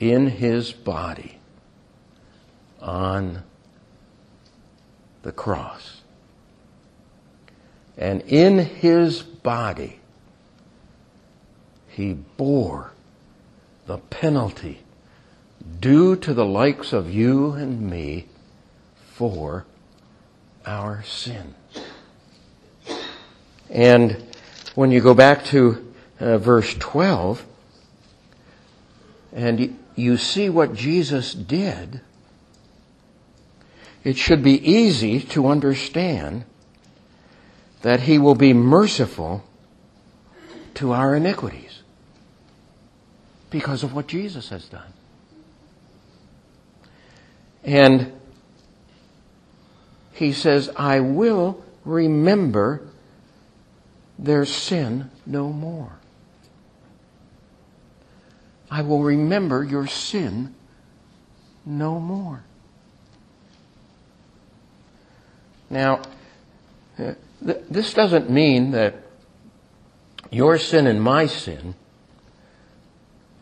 in 0.00 0.26
his 0.28 0.72
body 0.72 1.38
on 2.80 3.42
the 5.22 5.32
cross. 5.32 6.00
And 7.96 8.22
in 8.22 8.58
his 8.58 9.22
body, 9.22 10.00
he 11.88 12.14
bore 12.14 12.93
the 13.86 13.98
penalty 13.98 14.80
due 15.80 16.16
to 16.16 16.34
the 16.34 16.44
likes 16.44 16.92
of 16.92 17.12
you 17.12 17.52
and 17.52 17.90
me 17.90 18.26
for 19.12 19.64
our 20.66 21.02
sins. 21.02 21.54
And 23.70 24.22
when 24.74 24.90
you 24.90 25.00
go 25.00 25.14
back 25.14 25.44
to 25.46 25.92
uh, 26.20 26.38
verse 26.38 26.74
12, 26.74 27.44
and 29.32 29.78
you 29.96 30.16
see 30.16 30.48
what 30.48 30.74
Jesus 30.74 31.32
did, 31.34 32.00
it 34.04 34.16
should 34.16 34.42
be 34.42 34.70
easy 34.70 35.20
to 35.20 35.48
understand 35.48 36.44
that 37.82 38.00
he 38.00 38.18
will 38.18 38.34
be 38.34 38.52
merciful 38.52 39.44
to 40.74 40.92
our 40.92 41.14
iniquities 41.16 41.63
because 43.54 43.84
of 43.84 43.94
what 43.94 44.08
Jesus 44.08 44.48
has 44.48 44.64
done. 44.64 44.92
And 47.62 48.12
he 50.12 50.32
says, 50.32 50.70
I 50.74 50.98
will 50.98 51.62
remember 51.84 52.80
their 54.18 54.44
sin 54.44 55.08
no 55.24 55.50
more. 55.50 55.92
I 58.68 58.82
will 58.82 59.04
remember 59.04 59.62
your 59.62 59.86
sin 59.86 60.56
no 61.64 62.00
more. 62.00 62.42
Now, 65.70 66.02
uh, 66.98 67.14
this 67.40 67.94
doesn't 67.94 68.28
mean 68.28 68.72
that 68.72 68.96
your 70.32 70.58
sin 70.58 70.88
and 70.88 71.00
my 71.00 71.26
sin 71.28 71.76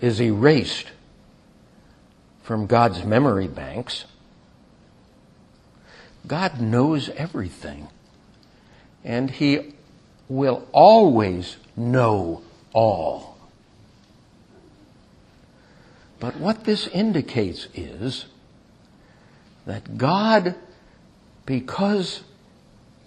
is 0.03 0.21
erased 0.21 0.89
from 2.43 2.67
God's 2.67 3.05
memory 3.05 3.47
banks. 3.47 4.05
God 6.27 6.61
knows 6.61 7.09
everything. 7.11 7.89
And 9.05 9.31
He 9.31 9.75
will 10.29 10.67
always 10.73 11.57
know 11.77 12.43
all. 12.73 13.39
But 16.19 16.37
what 16.37 16.65
this 16.65 16.87
indicates 16.89 17.69
is 17.75 18.27
that 19.67 19.99
God, 19.99 20.57
because 21.47 22.23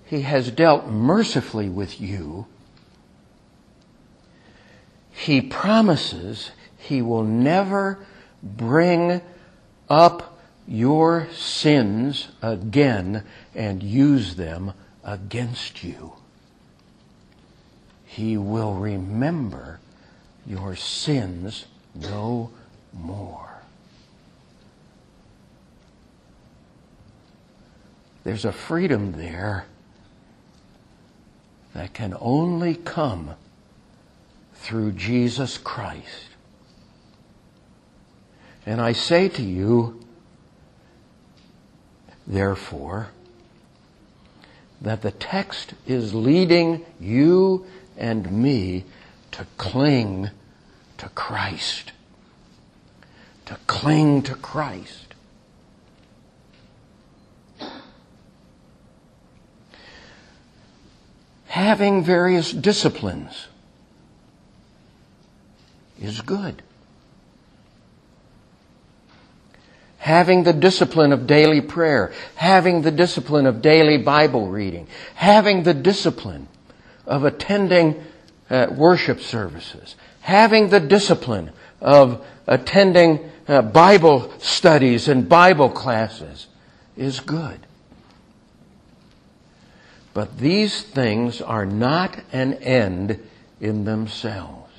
He 0.06 0.22
has 0.22 0.50
dealt 0.50 0.88
mercifully 0.88 1.70
with 1.70 2.00
you, 2.00 2.46
He 5.12 5.42
promises 5.42 6.52
He 6.86 7.02
will 7.02 7.24
never 7.24 7.98
bring 8.44 9.22
up 9.90 10.38
your 10.68 11.28
sins 11.34 12.28
again 12.44 13.24
and 13.56 13.82
use 13.82 14.36
them 14.36 14.74
against 15.04 15.84
you. 15.84 16.14
He 18.06 18.38
will 18.38 18.76
remember 18.76 19.80
your 20.46 20.76
sins 20.76 21.66
no 21.96 22.52
more. 22.94 23.64
There's 28.24 28.46
a 28.46 28.52
freedom 28.52 29.14
there 29.14 29.66
that 31.74 31.94
can 31.96 32.16
only 32.22 32.76
come 32.76 33.32
through 34.54 34.92
Jesus 34.92 35.58
Christ. 35.58 36.35
And 38.66 38.82
I 38.82 38.94
say 38.94 39.30
to 39.30 39.44
you, 39.44 40.00
therefore, 42.26 43.10
that 44.82 45.02
the 45.02 45.12
text 45.12 45.74
is 45.86 46.14
leading 46.14 46.86
you 47.00 47.66
and 47.98 48.32
me 48.32 48.84
to 49.32 49.46
cling 49.58 50.30
to 50.98 51.10
Christ. 51.10 51.92
To 53.46 53.58
cling 53.68 54.24
to 54.24 54.36
Christ. 54.36 55.14
Having 61.48 62.04
various 62.04 62.52
disciplines 62.52 63.48
is 66.02 66.22
good. 66.22 66.64
Having 70.06 70.44
the 70.44 70.54
discipline 70.54 71.12
of 71.12 71.26
daily 71.26 71.60
prayer, 71.60 72.14
having 72.36 72.84
the 72.84 72.92
discipline 72.92 73.48
of 73.48 73.60
daily 73.60 73.98
Bible 73.98 74.48
reading, 74.48 74.86
having 75.16 75.64
the 75.64 75.74
discipline 75.74 76.48
of 77.08 77.24
attending 77.24 78.04
uh, 78.52 78.68
worship 78.70 79.20
services, 79.20 79.96
having 80.22 80.70
the 80.70 80.80
discipline 80.80 81.52
of 81.82 82.24
attending 82.46 83.20
uh, 83.48 83.64
Bible 83.64 84.32
studies 84.38 85.08
and 85.08 85.28
Bible 85.28 85.72
classes 85.72 86.46
is 86.96 87.20
good. 87.20 87.60
But 90.14 90.38
these 90.38 90.84
things 90.84 91.42
are 91.42 91.66
not 91.66 92.20
an 92.32 92.54
end 92.62 93.28
in 93.60 93.86
themselves. 93.86 94.72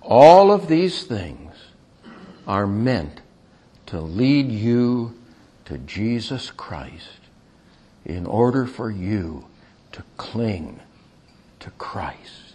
All 0.00 0.50
of 0.50 0.66
these 0.66 1.04
things 1.04 1.47
are 2.48 2.66
meant 2.66 3.20
to 3.86 4.00
lead 4.00 4.50
you 4.50 5.14
to 5.66 5.76
Jesus 5.78 6.50
Christ 6.50 7.20
in 8.04 8.26
order 8.26 8.66
for 8.66 8.90
you 8.90 9.44
to 9.92 10.02
cling 10.16 10.80
to 11.60 11.70
Christ. 11.72 12.54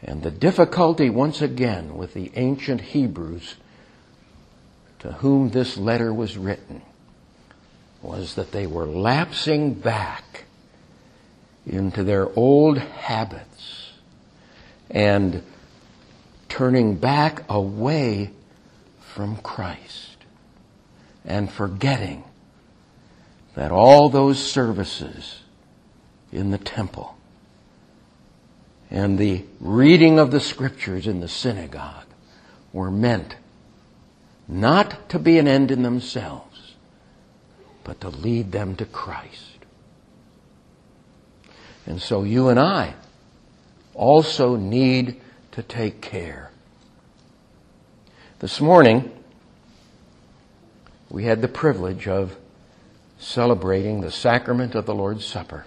And 0.00 0.22
the 0.22 0.30
difficulty, 0.30 1.10
once 1.10 1.42
again, 1.42 1.96
with 1.96 2.14
the 2.14 2.30
ancient 2.36 2.80
Hebrews 2.80 3.56
to 5.00 5.12
whom 5.12 5.50
this 5.50 5.76
letter 5.76 6.14
was 6.14 6.38
written 6.38 6.82
was 8.00 8.34
that 8.34 8.52
they 8.52 8.66
were 8.66 8.86
lapsing 8.86 9.74
back 9.74 10.44
into 11.66 12.04
their 12.04 12.28
old 12.38 12.78
habits 12.78 13.92
and 14.90 15.42
turning 16.48 16.96
back 16.96 17.44
away 17.48 18.30
from 18.98 19.36
Christ 19.36 20.16
and 21.24 21.50
forgetting 21.50 22.24
that 23.54 23.70
all 23.70 24.08
those 24.08 24.38
services 24.38 25.42
in 26.32 26.50
the 26.50 26.58
temple 26.58 27.16
and 28.90 29.18
the 29.18 29.44
reading 29.60 30.18
of 30.18 30.30
the 30.30 30.40
scriptures 30.40 31.06
in 31.06 31.20
the 31.20 31.28
synagogue 31.28 32.06
were 32.72 32.90
meant 32.90 33.36
not 34.46 35.08
to 35.08 35.18
be 35.18 35.38
an 35.38 35.48
end 35.48 35.70
in 35.70 35.82
themselves, 35.82 36.74
but 37.82 38.00
to 38.00 38.08
lead 38.08 38.52
them 38.52 38.76
to 38.76 38.84
Christ. 38.84 39.58
And 41.86 42.00
so 42.00 42.24
you 42.24 42.48
and 42.48 42.58
I 42.58 42.94
also 43.94 44.56
need 44.56 45.20
to 45.54 45.62
take 45.62 46.00
care. 46.00 46.50
This 48.40 48.60
morning, 48.60 49.12
we 51.08 51.26
had 51.26 51.42
the 51.42 51.48
privilege 51.48 52.08
of 52.08 52.36
celebrating 53.20 54.00
the 54.00 54.10
sacrament 54.10 54.74
of 54.74 54.84
the 54.84 54.94
Lord's 54.94 55.24
Supper. 55.24 55.64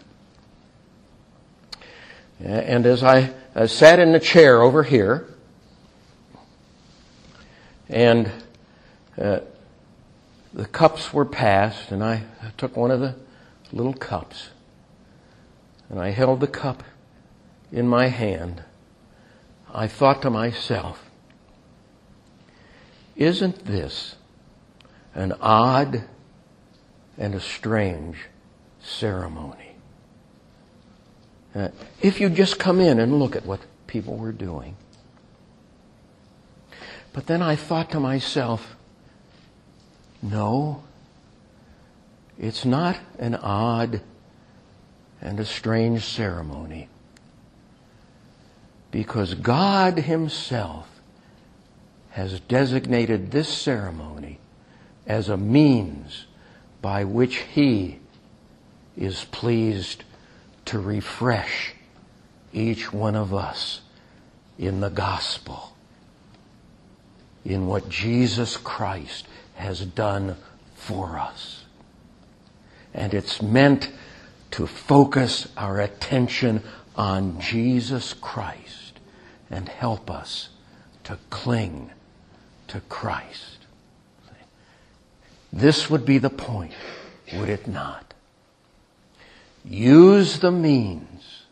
And 2.42 2.86
as 2.86 3.02
I 3.02 3.32
sat 3.68 4.00
in 4.00 4.12
the 4.12 4.20
chair 4.20 4.62
over 4.62 4.84
here, 4.84 5.26
and 7.88 8.30
uh, 9.18 9.40
the 10.54 10.66
cups 10.66 11.14
were 11.14 11.24
passed, 11.24 11.92
and 11.94 12.04
I 12.04 12.24
took 12.58 12.76
one 12.76 12.92
of 12.92 13.00
the 13.00 13.16
little 13.72 13.94
cups, 13.94 14.50
and 15.90 15.98
I 15.98 16.10
held 16.10 16.42
the 16.42 16.48
cup 16.48 16.84
in 17.72 17.88
my 17.88 18.08
hand. 18.08 18.64
I 19.74 19.88
thought 19.88 20.22
to 20.24 20.30
myself, 20.30 21.10
isn't 23.16 23.66
this 23.66 24.16
an 25.14 25.34
odd 25.42 26.04
and 27.18 27.36
a 27.36 27.40
strange 27.40 28.18
ceremony? 28.80 29.76
Uh, 31.56 31.70
if 32.02 32.20
you 32.20 32.30
just 32.30 32.60
come 32.60 32.80
in 32.80 33.00
and 33.00 33.20
look 33.20 33.36
at 33.36 33.46
what 33.46 33.62
people 33.88 34.16
were 34.16 34.32
doing. 34.32 34.76
But 37.14 37.26
then 37.26 37.42
I 37.42 37.56
thought 37.56 37.90
to 37.92 38.00
myself, 38.00 38.76
no, 40.22 40.84
it's 42.38 42.64
not 42.64 42.98
an 43.18 43.36
odd 43.36 44.02
and 45.20 45.40
a 45.40 45.46
strange 45.46 46.06
ceremony. 46.06 46.90
Because 48.92 49.34
God 49.34 50.00
Himself 50.00 50.88
has 52.12 52.40
designated 52.40 53.32
this 53.32 53.50
ceremony 53.50 54.40
as 55.06 55.30
a 55.30 55.38
means 55.38 56.26
by 56.82 57.04
which 57.04 57.38
He 57.38 58.00
is 58.96 59.26
pleased 59.26 60.04
to 60.66 60.80
refresh 60.80 61.74
each 62.52 62.92
one 62.92 63.16
of 63.16 63.34
us 63.34 63.82
in 64.58 64.80
the 64.80 64.90
gospel, 64.90 65.76
in 67.46 67.68
what 67.68 67.88
Jesus 67.90 68.58
Christ 68.58 69.28
has 69.56 69.82
done 69.82 70.36
for 70.76 71.20
us. 71.20 71.64
And 72.94 73.14
it's 73.14 73.42
meant 73.42 73.92
to 74.52 74.66
focus 74.66 75.48
our 75.56 75.80
attention 75.80 76.64
on 76.98 77.40
Jesus 77.40 78.14
Christ 78.14 79.00
and 79.50 79.70
help 79.70 80.10
us 80.10 80.50
to 81.04 81.18
cling 81.30 81.92
to 82.68 82.82
Christ. 82.82 83.58
This 85.54 85.90
would 85.90 86.06
be 86.06 86.18
the 86.18 86.30
point, 86.30 86.74
would 87.34 87.50
it 87.50 87.68
not? 87.68 88.14
Use 89.64 90.40
the 90.40 90.52
means 90.52 91.44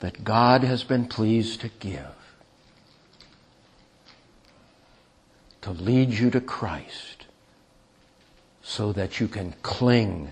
that 0.00 0.24
God 0.24 0.62
has 0.62 0.84
been 0.84 1.06
pleased 1.06 1.60
to 1.62 1.70
give 1.80 2.16
to 5.66 5.72
lead 5.72 6.10
you 6.10 6.30
to 6.30 6.40
Christ 6.40 7.26
so 8.62 8.92
that 8.92 9.18
you 9.18 9.26
can 9.26 9.52
cling 9.62 10.30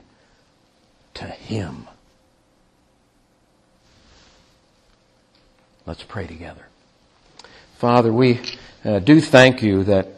to 1.15 1.25
Him. 1.25 1.89
Let's 5.87 6.03
pray 6.03 6.27
together. 6.27 6.67
Father, 7.77 8.13
we 8.13 8.41
uh, 8.85 9.01
do 9.01 9.21
thank 9.21 9.63
you 9.63 9.85
that 9.85 10.09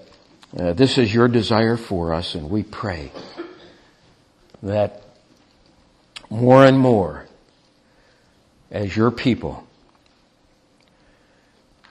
uh, 0.56 0.72
this 0.72 0.98
is 0.98 1.12
your 1.12 1.28
desire 1.28 1.76
for 1.76 2.14
us, 2.14 2.34
and 2.34 2.48
we 2.48 2.62
pray 2.62 3.10
that 4.62 5.02
more 6.30 6.64
and 6.64 6.78
more, 6.78 7.26
as 8.70 8.96
your 8.96 9.10
people, 9.10 9.66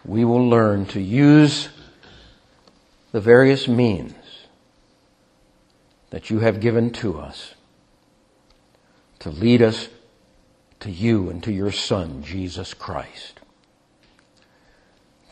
we 0.03 0.23
will 0.23 0.47
learn 0.47 0.85
to 0.87 1.01
use 1.01 1.69
the 3.11 3.21
various 3.21 3.67
means 3.67 4.13
that 6.11 6.29
you 6.29 6.39
have 6.39 6.59
given 6.59 6.91
to 6.91 7.19
us 7.19 7.55
to 9.19 9.29
lead 9.31 9.61
us 9.61 9.89
to 10.79 10.91
you 10.91 11.29
and 11.29 11.43
to 11.43 11.51
your 11.51 11.71
Son, 11.71 12.21
Jesus 12.23 12.75
Christ, 12.75 13.39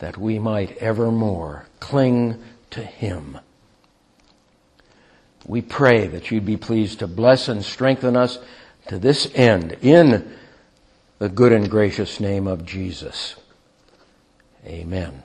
that 0.04 0.18
we 0.18 0.38
might 0.38 0.76
evermore 0.76 1.64
cling 1.80 2.38
to 2.68 2.82
Him. 2.82 3.38
We 5.46 5.62
pray 5.62 6.06
that 6.08 6.30
you'd 6.30 6.44
be 6.44 6.58
pleased 6.58 6.98
to 6.98 7.06
bless 7.06 7.48
and 7.48 7.64
strengthen 7.64 8.14
us 8.14 8.38
to 8.88 8.98
this 8.98 9.30
end 9.34 9.78
in 9.80 10.30
the 11.20 11.30
good 11.30 11.52
and 11.52 11.70
gracious 11.70 12.20
name 12.20 12.46
of 12.46 12.66
Jesus. 12.66 13.36
Amen. 14.66 15.22